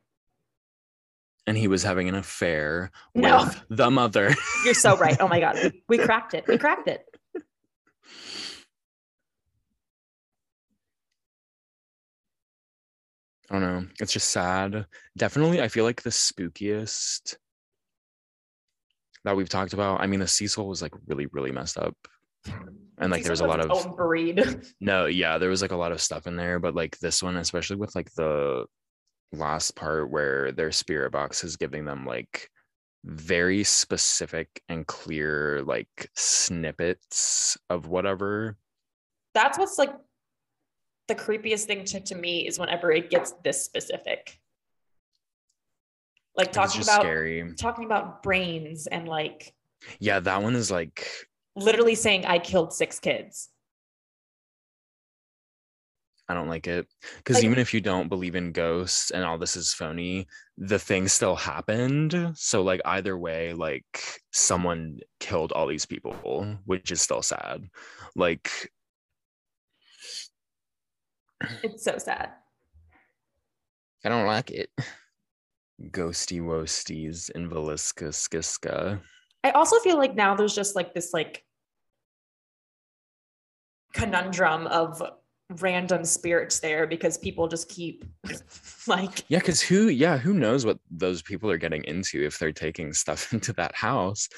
And 1.47 1.57
he 1.57 1.69
was 1.69 1.83
having 1.83 2.09
an 2.09 2.14
affair 2.14 2.90
no. 3.14 3.45
with 3.45 3.62
the 3.71 3.90
mother. 3.90 4.35
You're 4.64 4.75
so 4.75 4.97
right. 4.97 5.16
Oh 5.21 5.29
my 5.29 5.40
God. 5.40 5.73
We 5.88 5.99
cracked 5.99 6.35
it. 6.35 6.47
We 6.47 6.59
cracked 6.59 6.88
it. 6.88 7.05
I 13.51 13.59
don't 13.59 13.62
know. 13.62 13.87
It's 13.99 14.12
just 14.12 14.31
sad. 14.31 14.87
Definitely, 15.16 15.61
I 15.61 15.66
feel 15.66 15.85
like 15.85 16.03
the 16.03 16.11
spookiest 16.11 17.37
that 19.24 19.37
we've 19.37 19.48
talked 19.48 19.72
about. 19.72 20.00
I 20.00 20.06
mean, 20.06 20.20
the 20.20 20.26
Cecil 20.26 20.66
was 20.66 20.83
like 20.83 20.94
really, 21.06 21.26
really 21.26 21.52
messed 21.52 21.78
up. 21.78 21.96
And 22.98 23.11
like 23.11 23.22
there 23.22 23.33
was 23.33 23.40
a 23.40 23.46
lot 23.46 23.61
of 23.61 23.96
breed. 23.96 24.44
no, 24.80 25.06
yeah, 25.06 25.38
there 25.38 25.50
was 25.50 25.62
like 25.62 25.72
a 25.72 25.76
lot 25.76 25.92
of 25.92 26.00
stuff 26.00 26.26
in 26.26 26.37
there, 26.37 26.59
but 26.59 26.74
like 26.74 26.98
this 26.98 27.22
one, 27.22 27.37
especially 27.37 27.76
with 27.76 27.94
like 27.94 28.12
the 28.14 28.66
last 29.33 29.76
part 29.76 30.11
where 30.11 30.52
their 30.52 30.72
spirit 30.72 31.12
box 31.12 31.44
is 31.44 31.56
giving 31.56 31.85
them 31.85 32.04
like 32.04 32.50
very 33.04 33.64
specific 33.64 34.62
and 34.68 34.87
clear 34.87 35.62
like 35.62 36.11
snippets 36.14 37.56
of 37.70 37.87
whatever. 37.87 38.56
That's 39.35 39.59
what's 39.59 39.78
like 39.78 39.94
the 41.09 41.14
creepiest 41.14 41.64
thing 41.64 41.85
to, 41.85 42.00
to 42.00 42.14
me 42.14 42.46
is 42.46 42.59
whenever 42.59 42.92
it 42.92 43.11
gets 43.11 43.33
this 43.44 43.64
specific 43.64 44.38
like 46.37 46.53
talking 46.53 46.83
about 46.83 47.01
scary. 47.01 47.53
talking 47.57 47.85
about 47.85 48.23
brains 48.23 48.87
and 48.87 49.09
like 49.09 49.53
yeah 49.99 50.21
that 50.21 50.43
one 50.43 50.55
is 50.55 50.71
like 50.71 51.07
literally 51.57 51.95
saying 51.95 52.25
i 52.27 52.38
killed 52.38 52.73
six 52.73 52.99
kids. 52.99 53.51
I 56.29 56.35
don't 56.35 56.49
like 56.49 56.69
it. 56.69 56.87
Because 57.16 57.38
like, 57.38 57.45
even 57.45 57.59
if 57.59 57.75
you 57.75 57.81
don't 57.81 58.09
believe 58.09 58.37
in 58.37 58.53
ghosts 58.53 59.11
and 59.11 59.25
all 59.25 59.37
this 59.37 59.57
is 59.57 59.75
phony 59.75 60.29
the 60.57 60.79
thing 60.79 61.09
still 61.09 61.35
happened. 61.35 62.33
So 62.37 62.62
like 62.62 62.81
either 62.85 63.19
way 63.19 63.53
like 63.53 64.21
someone 64.31 65.01
killed 65.19 65.51
all 65.51 65.66
these 65.66 65.87
people 65.87 66.12
which 66.66 66.93
is 66.93 67.03
still 67.03 67.23
sad. 67.23 67.69
Like 68.14 68.71
it's 71.64 71.83
so 71.83 71.99
sad. 71.99 72.31
I 74.05 74.09
don't 74.09 74.27
like 74.27 74.53
it 74.53 74.71
ghosty 75.88 76.40
wosties 76.40 77.31
in 77.31 77.49
Villisca 77.49 78.09
Skiska. 78.09 79.01
I 79.43 79.51
also 79.51 79.79
feel 79.81 79.97
like 79.97 80.14
now 80.14 80.35
there's 80.35 80.55
just 80.55 80.77
like 80.77 80.95
this 80.95 81.12
like 81.14 81.45
conundrum 83.95 84.66
of 84.66 85.03
random 85.61 86.05
spirits 86.05 86.61
there 86.61 86.87
because 86.87 87.19
people 87.19 87.49
just 87.49 87.69
keep 87.69 88.05
like 88.87 89.25
yeah 89.29 89.38
because 89.38 89.61
who 89.61 89.88
yeah 89.88 90.16
who 90.16 90.33
knows 90.33 90.64
what 90.64 90.79
those 90.90 91.23
people 91.23 91.51
are 91.51 91.59
getting 91.59 91.83
into 91.85 92.23
if 92.23 92.38
they're 92.38 92.53
taking 92.53 92.93
stuff 92.93 93.33
into 93.33 93.53
that 93.55 93.75
house? 93.75 94.29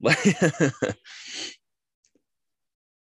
Like 0.00 0.18
it's 0.24 0.74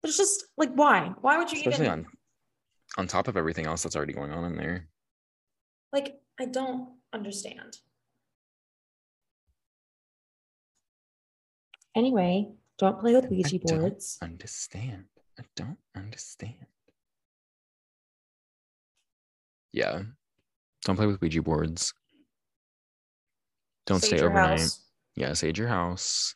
just 0.05 0.47
like 0.57 0.73
why? 0.75 1.12
Why 1.21 1.38
would 1.38 1.51
you 1.51 1.59
especially 1.59 1.87
even 1.87 2.01
on 2.01 2.07
on 2.99 3.07
top 3.07 3.29
of 3.29 3.37
everything 3.37 3.66
else 3.66 3.83
that's 3.83 3.97
already 3.97 4.12
going 4.12 4.33
on 4.33 4.45
in 4.45 4.57
there. 4.57 4.88
Like 5.92 6.18
i 6.40 6.47
don't 6.47 6.88
understand. 7.12 7.79
Anyway, 11.94 12.48
don't 12.79 12.98
play 12.98 13.14
with 13.14 13.31
Ouija 13.31 13.57
I 13.57 13.59
boards. 13.59 14.18
Don't 14.20 14.31
understand. 14.31 15.05
I 15.38 15.42
don't 15.57 15.79
understand. 15.94 16.66
Yeah. 19.72 20.03
Don't 20.85 20.96
play 20.96 21.07
with 21.07 21.20
Ouija 21.20 21.42
boards. 21.42 21.92
Don't 23.87 24.01
sage 24.01 24.18
stay 24.18 24.27
overnight. 24.27 24.61
House. 24.61 24.81
Yeah, 25.16 25.33
sage 25.35 25.59
your 25.59 25.68
house. 25.68 26.35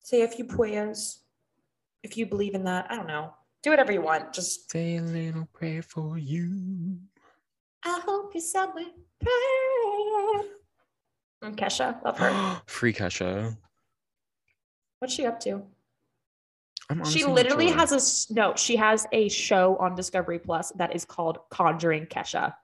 Say 0.00 0.22
a 0.22 0.28
few 0.28 0.44
prayers. 0.44 1.20
If 2.02 2.16
you 2.16 2.26
believe 2.26 2.54
in 2.54 2.64
that, 2.64 2.86
I 2.90 2.96
don't 2.96 3.06
know. 3.06 3.32
Do 3.62 3.70
whatever 3.70 3.92
you 3.92 4.02
want. 4.02 4.32
Just 4.32 4.70
say 4.70 4.96
a 4.96 5.02
little 5.02 5.46
prayer 5.52 5.82
for 5.82 6.18
you. 6.18 6.98
I 7.84 8.00
hope 8.04 8.34
you're 8.34 8.40
somewhere 8.40 8.84
praying. 9.20 10.48
And 11.42 11.56
Kesha, 11.56 12.02
love 12.04 12.18
her. 12.18 12.62
Free 12.66 12.92
Kesha. 12.92 13.56
What's 15.00 15.14
she 15.14 15.26
up 15.26 15.40
to? 15.40 15.62
she 17.08 17.24
literally 17.24 17.68
sure. 17.68 17.76
has 17.78 18.28
a 18.30 18.34
no. 18.34 18.54
She 18.56 18.76
has 18.76 19.06
a 19.12 19.28
show 19.28 19.76
on 19.78 19.94
Discovery 19.94 20.38
Plus 20.38 20.72
that 20.72 20.94
is 20.94 21.04
called 21.04 21.38
Conjuring 21.50 22.06
Kesha. 22.06 22.54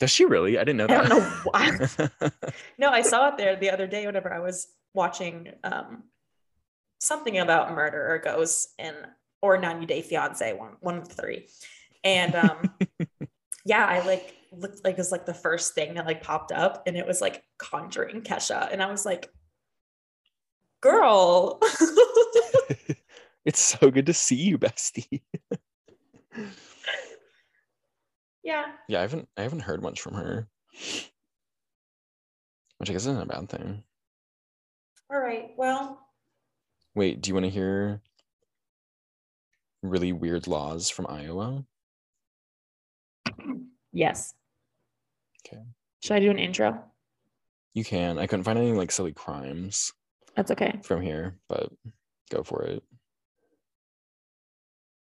Does 0.00 0.10
she 0.10 0.24
really? 0.24 0.58
I 0.58 0.64
didn't 0.64 0.78
know 0.78 0.84
I 0.84 1.02
that. 1.02 1.08
don't 1.08 1.18
know 1.18 2.10
why. 2.20 2.30
No, 2.78 2.90
I 2.90 3.02
saw 3.02 3.28
it 3.28 3.38
there 3.38 3.56
the 3.56 3.70
other 3.70 3.86
day 3.86 4.06
whenever 4.06 4.32
I 4.32 4.40
was 4.40 4.68
watching 4.94 5.52
um, 5.64 6.04
something 7.00 7.38
about 7.38 7.72
murder 7.72 8.12
or 8.12 8.18
ghosts 8.18 8.74
and 8.78 8.96
or 9.42 9.58
90 9.58 9.86
Day 9.86 10.02
Fiance, 10.02 10.52
one 10.54 10.72
one 10.80 10.98
of 10.98 11.08
the 11.08 11.14
three. 11.14 11.46
And 12.04 12.34
um, 12.34 12.70
yeah, 13.66 13.84
I 13.84 14.00
like 14.06 14.34
looked 14.52 14.84
like 14.84 14.94
it 14.94 14.98
was 14.98 15.10
like 15.10 15.26
the 15.26 15.34
first 15.34 15.74
thing 15.74 15.94
that 15.94 16.06
like 16.06 16.22
popped 16.22 16.52
up 16.52 16.84
and 16.86 16.96
it 16.96 17.04
was 17.06 17.20
like 17.20 17.42
conjuring 17.58 18.22
Kesha. 18.22 18.72
And 18.72 18.80
I 18.80 18.90
was 18.90 19.04
like, 19.04 19.28
girl. 20.80 21.60
it's 23.44 23.60
so 23.60 23.90
good 23.90 24.06
to 24.06 24.14
see 24.14 24.36
you, 24.36 24.56
bestie. 24.56 25.20
yeah. 28.44 28.66
Yeah, 28.88 28.98
I 28.98 29.02
haven't 29.02 29.28
I 29.36 29.42
haven't 29.42 29.60
heard 29.60 29.82
much 29.82 30.00
from 30.00 30.14
her. 30.14 30.46
Which 32.78 32.88
I 32.88 32.92
guess 32.92 33.02
isn't 33.02 33.20
a 33.20 33.26
bad 33.26 33.48
thing. 33.48 33.82
All 35.10 35.18
right. 35.18 35.50
Well, 35.56 36.06
Wait, 36.94 37.20
do 37.20 37.28
you 37.28 37.34
want 37.34 37.44
to 37.44 37.50
hear 37.50 38.00
really 39.82 40.12
weird 40.12 40.46
laws 40.46 40.88
from 40.88 41.06
Iowa? 41.08 41.64
Yes. 43.96 44.34
Okay. 45.46 45.62
Should 46.02 46.16
I 46.16 46.20
do 46.20 46.30
an 46.30 46.38
intro? 46.38 46.82
You 47.74 47.84
can. 47.84 48.18
I 48.18 48.26
couldn't 48.26 48.44
find 48.44 48.58
any 48.58 48.72
like 48.72 48.90
silly 48.90 49.12
crimes 49.12 49.92
That's 50.36 50.50
okay. 50.50 50.78
from 50.82 51.00
here, 51.02 51.38
but 51.48 51.70
go 52.30 52.42
for 52.42 52.62
it. 52.64 52.82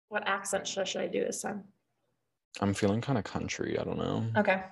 What 0.09 0.27
accent 0.27 0.67
should, 0.67 0.87
should 0.87 1.01
I 1.01 1.07
do 1.07 1.25
this 1.25 1.41
time? 1.43 1.65
I'm 2.61 2.75
feeling 2.75 3.01
kind 3.01 3.19
of 3.19 3.25
country. 3.25 3.79
I 3.79 3.85
don't 3.85 3.99
know. 3.99 4.27
Okay. 4.37 4.63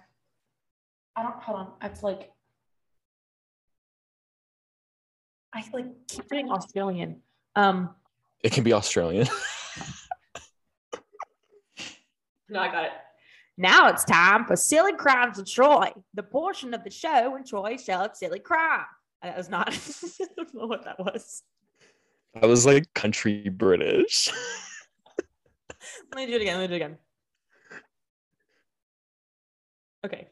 I 1.17 1.23
don't 1.23 1.37
hold 1.43 1.59
on. 1.59 1.73
It's 1.83 2.03
like 2.03 2.31
I 5.55 5.65
like 5.73 5.87
keep 6.09 6.29
doing 6.29 6.51
Australian. 6.51 7.23
Um 7.57 7.91
It 8.43 8.53
can 8.53 8.65
be 8.65 8.73
Australian. 8.73 9.27
no, 12.49 12.61
I 12.61 12.71
got 12.71 12.85
it. 12.85 12.93
Now 13.61 13.89
it's 13.89 14.05
time 14.05 14.47
for 14.47 14.57
Silly 14.57 14.95
Crimes 14.95 15.39
of 15.39 15.45
Troy, 15.45 15.93
the 16.15 16.23
portion 16.23 16.73
of 16.73 16.83
the 16.83 16.89
show 16.89 17.33
when 17.33 17.45
Troy 17.45 17.77
shouts 17.77 18.19
silly 18.19 18.39
crime. 18.39 18.87
That 19.23 19.37
was 19.37 19.51
not 19.51 19.69
I 19.69 20.25
don't 20.35 20.55
know 20.55 20.67
what 20.67 20.87
that 20.87 20.99
was. 20.99 21.43
I 22.43 22.47
was 22.47 22.65
like 22.65 22.95
country 22.95 23.51
British. 23.51 24.31
Let 25.19 26.17
me 26.17 26.25
do 26.25 26.37
it 26.37 26.41
again. 26.41 26.59
Let 26.59 26.63
me 26.63 26.67
do 26.69 26.73
it 26.73 26.77
again. 26.77 26.99
Okay. 30.07 30.29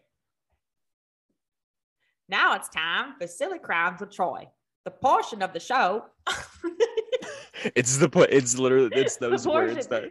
Now 2.30 2.54
it's 2.54 2.70
time 2.70 3.12
for 3.20 3.26
Silly 3.26 3.58
Crimes 3.58 4.00
with 4.00 4.10
Troy, 4.10 4.48
the 4.86 4.90
portion 4.90 5.42
of 5.42 5.52
the 5.52 5.60
show. 5.60 6.06
it's 7.76 7.98
the 7.98 8.08
point. 8.08 8.30
It's 8.32 8.58
literally 8.58 8.88
it's 8.92 9.16
those 9.18 9.46
words 9.46 9.86
that 9.88 10.04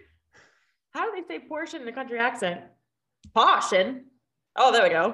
How 0.92 1.12
do 1.12 1.20
they 1.20 1.28
say 1.28 1.44
portion 1.48 1.82
in 1.82 1.88
a 1.88 1.92
country 1.92 2.20
accent? 2.20 2.62
Portion. 3.38 4.06
Oh, 4.56 4.72
there 4.72 4.82
we 4.82 4.90
go. 4.90 5.14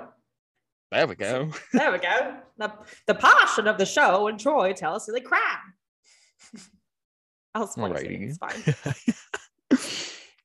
there 0.94 1.08
we 1.08 1.16
go. 1.16 1.52
There 1.74 1.92
we 1.92 1.98
go. 1.98 2.38
The, 2.58 2.72
the 3.06 3.16
portion 3.16 3.68
of 3.68 3.78
the 3.78 3.86
show 3.86 4.24
when 4.24 4.38
Troy 4.38 4.72
tells 4.72 5.08
silly 5.08 5.20
crime. 5.20 5.42
I'll 7.54 7.68
splice 7.68 8.02
it. 8.02 8.14
It's 8.14 8.38
fine. 8.38 8.76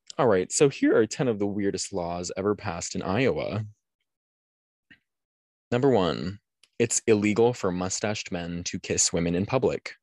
All 0.18 0.26
right. 0.26 0.50
So 0.50 0.68
here 0.68 0.96
are 0.96 1.06
10 1.06 1.28
of 1.28 1.38
the 1.38 1.46
weirdest 1.46 1.92
laws 1.92 2.32
ever 2.36 2.56
passed 2.56 2.96
in 2.96 3.02
Iowa. 3.02 3.64
Number 5.70 5.90
one, 5.90 6.40
it's 6.80 7.00
illegal 7.06 7.52
for 7.52 7.70
mustached 7.70 8.32
men 8.32 8.64
to 8.64 8.80
kiss 8.80 9.12
women 9.12 9.36
in 9.36 9.46
public. 9.46 9.94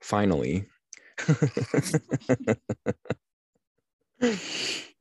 Finally. 0.00 0.66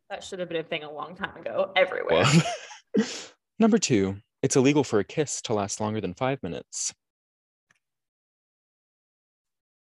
That 0.09 0.23
should 0.23 0.39
have 0.39 0.49
been 0.49 0.59
a 0.61 0.63
thing 0.63 0.83
a 0.83 0.91
long 0.91 1.15
time 1.15 1.35
ago, 1.37 1.71
everywhere. 1.75 2.23
Well, 2.23 3.05
Number 3.59 3.77
two, 3.77 4.17
it's 4.43 4.55
illegal 4.55 4.83
for 4.83 4.99
a 4.99 5.03
kiss 5.03 5.41
to 5.43 5.53
last 5.53 5.79
longer 5.79 5.99
than 6.01 6.13
five 6.13 6.41
minutes. 6.43 6.93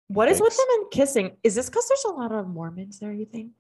What 0.08 0.28
is 0.28 0.40
with 0.40 0.54
them 0.56 0.66
and 0.70 0.90
kissing? 0.90 1.36
Is 1.42 1.54
this 1.54 1.68
because 1.70 1.88
there's 1.88 2.04
a 2.04 2.10
lot 2.12 2.32
of 2.32 2.46
Mormons 2.46 2.98
there, 2.98 3.12
you 3.12 3.24
think? 3.24 3.52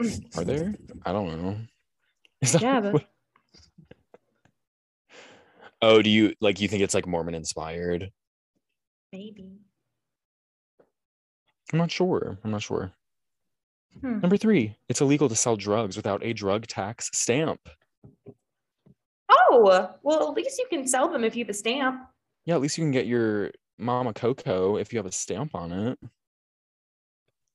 Are 0.36 0.44
there? 0.44 0.74
I 1.04 1.12
don't 1.12 1.42
know. 1.42 1.56
Yeah, 2.60 2.80
but- 2.80 2.92
what- 2.94 3.08
Oh, 5.84 6.00
do 6.00 6.08
you 6.10 6.32
like 6.40 6.60
you 6.60 6.68
think 6.68 6.82
it's 6.84 6.94
like 6.94 7.08
Mormon 7.08 7.34
inspired? 7.34 8.12
Maybe. 9.12 9.58
I'm 11.72 11.78
not 11.80 11.90
sure. 11.90 12.38
I'm 12.44 12.52
not 12.52 12.62
sure. 12.62 12.92
Hmm. 14.00 14.20
Number 14.20 14.36
three, 14.36 14.76
it's 14.88 15.00
illegal 15.00 15.28
to 15.28 15.36
sell 15.36 15.56
drugs 15.56 15.96
without 15.96 16.24
a 16.24 16.32
drug 16.32 16.66
tax 16.66 17.10
stamp. 17.12 17.60
Oh, 19.28 19.96
well, 20.02 20.28
at 20.28 20.34
least 20.34 20.58
you 20.58 20.66
can 20.70 20.86
sell 20.86 21.08
them 21.08 21.24
if 21.24 21.36
you 21.36 21.44
have 21.44 21.50
a 21.50 21.54
stamp. 21.54 22.00
Yeah, 22.44 22.54
at 22.54 22.60
least 22.60 22.76
you 22.78 22.84
can 22.84 22.90
get 22.90 23.06
your 23.06 23.52
Mama 23.78 24.12
Coco 24.12 24.76
if 24.76 24.92
you 24.92 24.98
have 24.98 25.06
a 25.06 25.12
stamp 25.12 25.54
on 25.54 25.72
it. 25.72 25.98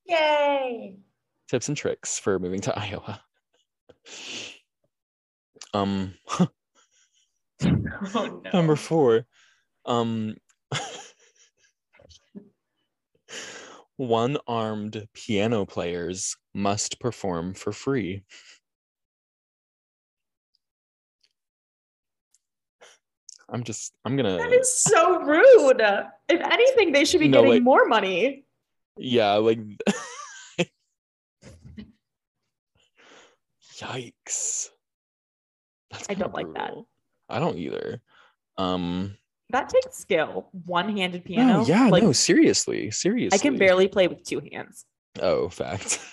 Yay. 0.05 0.95
Tips 1.49 1.67
and 1.67 1.77
tricks 1.77 2.17
for 2.19 2.39
moving 2.39 2.61
to 2.61 2.77
Iowa. 2.79 3.21
Um, 5.73 6.13
Oh, 8.13 8.41
no. 8.43 8.51
number 8.53 8.75
four, 8.75 9.25
um, 9.85 10.35
one 13.97 14.37
armed 14.47 15.07
piano 15.13 15.65
players 15.65 16.35
must 16.53 16.99
perform 16.99 17.53
for 17.53 17.71
free. 17.71 18.23
I'm 23.49 23.63
just, 23.63 23.93
I'm 24.03 24.17
gonna. 24.17 24.37
That 24.37 24.51
is 24.51 24.71
so 24.81 25.21
rude. 25.21 25.81
If 26.27 26.41
anything, 26.41 26.91
they 26.91 27.05
should 27.05 27.21
be 27.21 27.27
No, 27.29 27.37
getting 27.39 27.51
like- 27.55 27.63
more 27.63 27.85
money. 27.85 28.43
yeah 28.99 29.33
like 29.33 29.59
yikes 33.77 34.69
I 36.09 36.13
don't 36.15 36.33
like 36.33 36.51
that. 36.55 36.73
i 37.29 37.39
don't 37.39 37.57
either 37.59 38.01
um 38.57 39.15
That 39.51 39.69
takes 39.69 39.97
skill. 39.97 40.49
One 40.65 40.95
handed 40.97 41.23
piano. 41.23 41.59
no, 41.59 41.65
yeah 41.65 41.87
like, 41.87 42.03
no 42.03 42.11
seriously 42.11 42.91
seriously 42.91 43.37
I 43.37 43.41
can 43.41 43.57
barely 43.57 43.87
play 43.87 44.07
with 44.07 44.23
two 44.23 44.41
hands. 44.51 44.85
oh 45.21 45.49
fact 45.49 45.99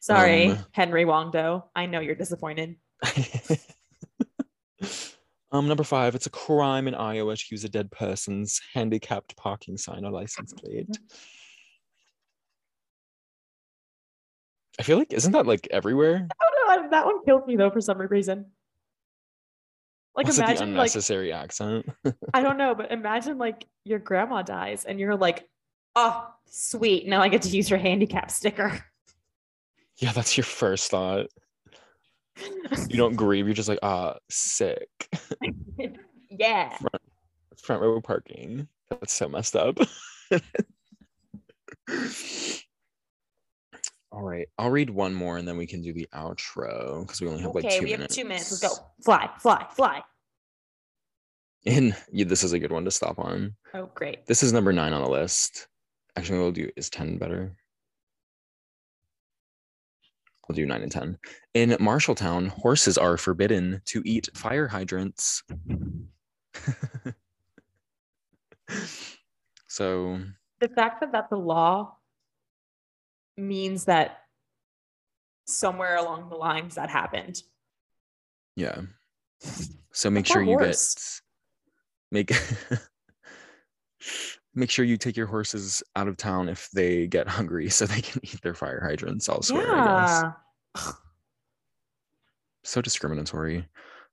Sorry, 0.00 0.48
Um, 0.48 0.58
Henry 0.72 1.04
Wongdo. 1.06 1.64
I 1.74 1.86
know 1.86 2.00
you're 2.00 2.14
disappointed. 2.14 2.76
um 5.52 5.66
number 5.68 5.84
five 5.84 6.14
it's 6.14 6.26
a 6.26 6.30
crime 6.30 6.88
in 6.88 6.94
iowa 6.94 7.36
to 7.36 7.44
use 7.50 7.64
a 7.64 7.68
dead 7.68 7.90
person's 7.90 8.60
handicapped 8.74 9.36
parking 9.36 9.76
sign 9.76 10.04
or 10.04 10.10
license 10.10 10.52
plate 10.52 10.88
i 14.78 14.82
feel 14.82 14.98
like 14.98 15.12
isn't 15.12 15.32
that 15.32 15.46
like 15.46 15.68
everywhere 15.70 16.26
I 16.40 16.76
don't 16.76 16.84
know. 16.84 16.90
That 16.90 17.06
one 17.06 17.24
killed 17.24 17.46
me 17.46 17.56
though 17.56 17.70
for 17.70 17.80
some 17.80 17.98
reason. 17.98 18.46
Like 20.16 20.26
Was 20.26 20.38
imagine 20.38 20.56
like 20.56 20.68
unnecessary 20.68 21.32
accent 21.32 21.86
I 22.32 22.40
don't 22.40 22.56
know, 22.62 22.74
but 22.74 22.92
imagine 22.92 23.36
like 23.36 23.66
your 23.84 23.98
grandma 23.98 24.42
dies 24.42 24.84
and 24.84 25.00
you're 25.00 25.16
like, 25.16 25.48
oh, 25.96 26.28
sweet. 26.46 27.06
Now 27.08 27.20
I 27.20 27.28
get 27.28 27.42
to 27.42 27.48
use 27.48 27.68
your 27.68 27.78
handicap 27.78 28.30
sticker. 28.30 28.84
Yeah, 29.98 30.10
that's 30.10 30.36
your 30.36 30.44
first 30.44 30.90
thought. 30.90 31.28
You 32.88 32.96
don't 32.96 33.14
grieve. 33.16 33.46
You're 33.46 33.54
just 33.54 33.68
like, 33.68 33.78
ah, 33.80 34.16
sick. 34.28 34.88
yeah. 36.28 36.76
Front 37.56 37.80
row 37.80 38.00
parking. 38.00 38.66
That's 38.90 39.12
so 39.12 39.28
messed 39.28 39.54
up. 39.54 39.78
All 44.14 44.22
right, 44.22 44.48
I'll 44.58 44.70
read 44.70 44.90
one 44.90 45.12
more 45.12 45.38
and 45.38 45.46
then 45.48 45.56
we 45.56 45.66
can 45.66 45.82
do 45.82 45.92
the 45.92 46.06
outro 46.14 47.00
because 47.00 47.20
we 47.20 47.26
only 47.26 47.42
have 47.42 47.52
like 47.54 47.64
Okay, 47.64 47.78
two 47.78 47.84
we 47.84 47.90
have 47.90 47.98
minutes. 48.00 48.14
two 48.14 48.24
minutes. 48.24 48.62
Let's 48.62 48.78
go. 48.78 48.84
Fly, 49.04 49.28
fly, 49.40 49.66
fly. 49.74 50.02
And 51.66 51.96
yeah, 52.12 52.26
this 52.26 52.44
is 52.44 52.52
a 52.52 52.58
good 52.58 52.72
one 52.72 52.84
to 52.84 52.90
stop 52.90 53.18
on. 53.18 53.56
Oh, 53.72 53.88
great. 53.94 54.26
This 54.26 54.42
is 54.42 54.52
number 54.52 54.70
nine 54.70 54.92
on 54.92 55.00
the 55.02 55.08
list. 55.08 55.66
Actually, 56.14 56.40
we'll 56.40 56.52
do 56.52 56.68
is 56.76 56.90
10 56.90 57.16
better. 57.16 57.56
I'll 60.46 60.54
do 60.54 60.66
nine 60.66 60.82
and 60.82 60.92
10. 60.92 61.16
In 61.54 61.70
Marshalltown, 61.70 62.48
horses 62.48 62.98
are 62.98 63.16
forbidden 63.16 63.80
to 63.86 64.02
eat 64.04 64.28
fire 64.34 64.68
hydrants. 64.68 65.42
so, 69.68 70.20
The 70.60 70.68
fact 70.68 71.00
that 71.00 71.12
that's 71.12 71.32
a 71.32 71.36
law 71.36 71.96
means 73.36 73.86
that 73.86 74.18
somewhere 75.46 75.96
along 75.96 76.28
the 76.30 76.36
lines 76.36 76.76
that 76.76 76.90
happened. 76.90 77.42
Yeah. 78.56 78.82
So 79.92 80.10
make 80.10 80.26
sure 80.26 80.42
you 80.42 80.58
get 80.58 80.76
make 82.10 82.32
make 84.54 84.70
sure 84.70 84.84
you 84.84 84.96
take 84.96 85.16
your 85.16 85.26
horses 85.26 85.82
out 85.96 86.08
of 86.08 86.16
town 86.16 86.48
if 86.48 86.68
they 86.72 87.06
get 87.06 87.28
hungry 87.28 87.68
so 87.70 87.86
they 87.86 88.00
can 88.00 88.20
eat 88.24 88.40
their 88.42 88.54
fire 88.54 88.82
hydrants 88.86 89.28
elsewhere, 89.28 89.66
yeah. 89.66 90.32
So 92.64 92.80
discriminatory. 92.80 93.66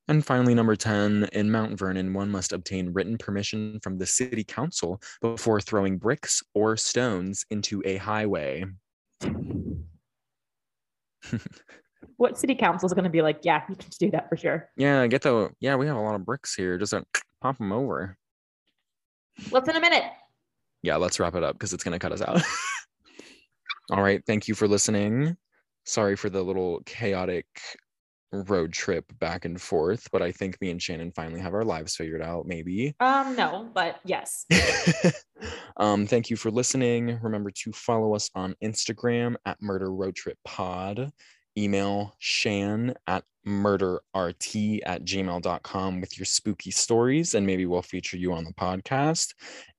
And 0.08 0.26
finally, 0.26 0.54
number 0.54 0.76
10, 0.76 1.30
in 1.32 1.50
Mount 1.50 1.78
Vernon, 1.78 2.14
one 2.14 2.30
must 2.30 2.52
obtain 2.52 2.92
written 2.92 3.18
permission 3.18 3.80
from 3.82 3.98
the 3.98 4.06
city 4.06 4.44
council 4.44 5.02
before 5.22 5.62
throwing 5.62 5.98
bricks 5.98 6.44
or 6.54 6.76
stones 6.76 7.46
into 7.50 7.82
a 7.86 7.96
highway. 7.96 8.66
What 12.18 12.38
city 12.38 12.54
council 12.54 12.86
is 12.86 12.94
going 12.94 13.06
to 13.06 13.10
be 13.10 13.22
like? 13.22 13.40
Yeah, 13.42 13.64
you 13.68 13.76
can 13.76 13.90
do 14.00 14.12
that 14.12 14.30
for 14.30 14.38
sure. 14.38 14.70
Yeah, 14.78 15.08
get 15.08 15.24
the 15.24 15.50
yeah, 15.60 15.76
we 15.76 15.88
have 15.88 15.98
a 15.98 16.02
lot 16.02 16.14
of 16.16 16.24
bricks 16.24 16.54
here. 16.54 16.78
Just 16.78 16.94
uh, 16.94 17.02
pop 17.42 17.58
them 17.58 17.72
over. 17.72 18.16
What's 19.50 19.68
in 19.68 19.76
a 19.76 19.80
minute? 19.80 20.04
Yeah, 20.84 20.98
let's 20.98 21.20
wrap 21.20 21.36
it 21.36 21.44
up 21.44 21.56
because 21.56 21.74
it's 21.74 21.84
gonna 21.84 21.98
cut 21.98 22.12
us 22.12 22.22
out. 22.22 22.42
All 23.92 24.04
right, 24.04 24.22
thank 24.28 24.48
you 24.48 24.54
for 24.54 24.68
listening. 24.68 25.36
Sorry 25.86 26.16
for 26.16 26.30
the 26.30 26.44
little 26.44 26.82
chaotic 26.86 27.48
road 28.32 28.72
trip 28.72 29.06
back 29.20 29.46
and 29.46 29.62
forth, 29.62 30.08
but 30.12 30.22
I 30.22 30.32
think 30.32 30.60
me 30.62 30.72
and 30.72 30.82
Shannon 30.82 31.12
finally 31.12 31.40
have 31.42 31.54
our 31.54 31.66
lives 31.66 31.96
figured 31.96 32.22
out, 32.22 32.46
maybe. 32.46 32.96
Um, 33.00 33.36
no, 33.36 33.70
but 33.74 34.00
yes. 34.06 34.46
um, 35.78 36.08
thank 36.08 36.30
you 36.30 36.36
for 36.36 36.52
listening. 36.52 37.20
Remember 37.22 37.52
to 37.52 37.72
follow 37.72 38.16
us 38.16 38.30
on 38.36 38.56
Instagram 38.64 39.36
at 39.46 39.62
Murder 39.62 39.94
Road 39.94 40.16
Trip 40.16 40.38
Pod. 40.46 41.12
Email 41.58 42.16
Shan 42.20 42.94
at 43.08 43.24
murderrt 43.46 44.00
at 44.86 45.04
gmail.com 45.04 46.02
with 46.02 46.18
your 46.18 46.26
spooky 46.26 46.72
stories, 46.72 47.34
and 47.34 47.46
maybe 47.46 47.66
we'll 47.66 47.82
feature 47.82 48.18
you 48.18 48.34
on 48.34 48.44
the 48.44 48.54
podcast. 48.54 49.34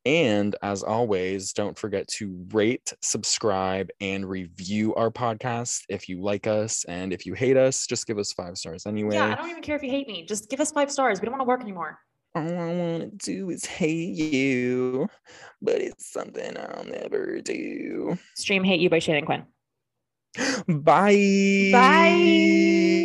And 0.04 0.56
as 0.62 0.82
always, 0.82 1.52
don't 1.52 1.78
forget 1.78 2.08
to 2.08 2.44
rate, 2.52 2.92
subscribe, 3.02 3.88
and 4.00 4.28
review 4.28 4.94
our 4.96 5.10
podcast 5.10 5.82
if 5.88 6.08
you 6.08 6.20
like 6.20 6.46
us. 6.46 6.84
And 6.84 7.12
if 7.12 7.24
you 7.24 7.34
hate 7.34 7.56
us, 7.56 7.86
just 7.86 8.06
give 8.06 8.18
us 8.18 8.32
five 8.32 8.58
stars 8.58 8.86
anyway. 8.86 9.14
Yeah, 9.14 9.32
I 9.32 9.34
don't 9.36 9.50
even 9.50 9.62
care 9.62 9.76
if 9.76 9.82
you 9.82 9.90
hate 9.90 10.08
me. 10.08 10.26
Just 10.26 10.50
give 10.50 10.60
us 10.60 10.72
five 10.72 10.90
stars. 10.90 11.20
We 11.20 11.26
don't 11.26 11.32
want 11.32 11.42
to 11.42 11.48
work 11.48 11.60
anymore. 11.60 11.98
All 12.34 12.42
I 12.42 12.74
want 12.74 13.20
to 13.20 13.32
do 13.32 13.50
is 13.50 13.66
hate 13.66 14.16
you, 14.16 15.06
but 15.60 15.82
it's 15.82 16.10
something 16.10 16.56
I'll 16.56 16.84
never 16.84 17.40
do. 17.42 18.18
Stream 18.36 18.64
Hate 18.64 18.80
You 18.80 18.88
by 18.88 19.00
Shannon 19.00 19.26
Quinn. 19.26 19.44
Bye. 20.68 21.12
Bye. 21.58 22.92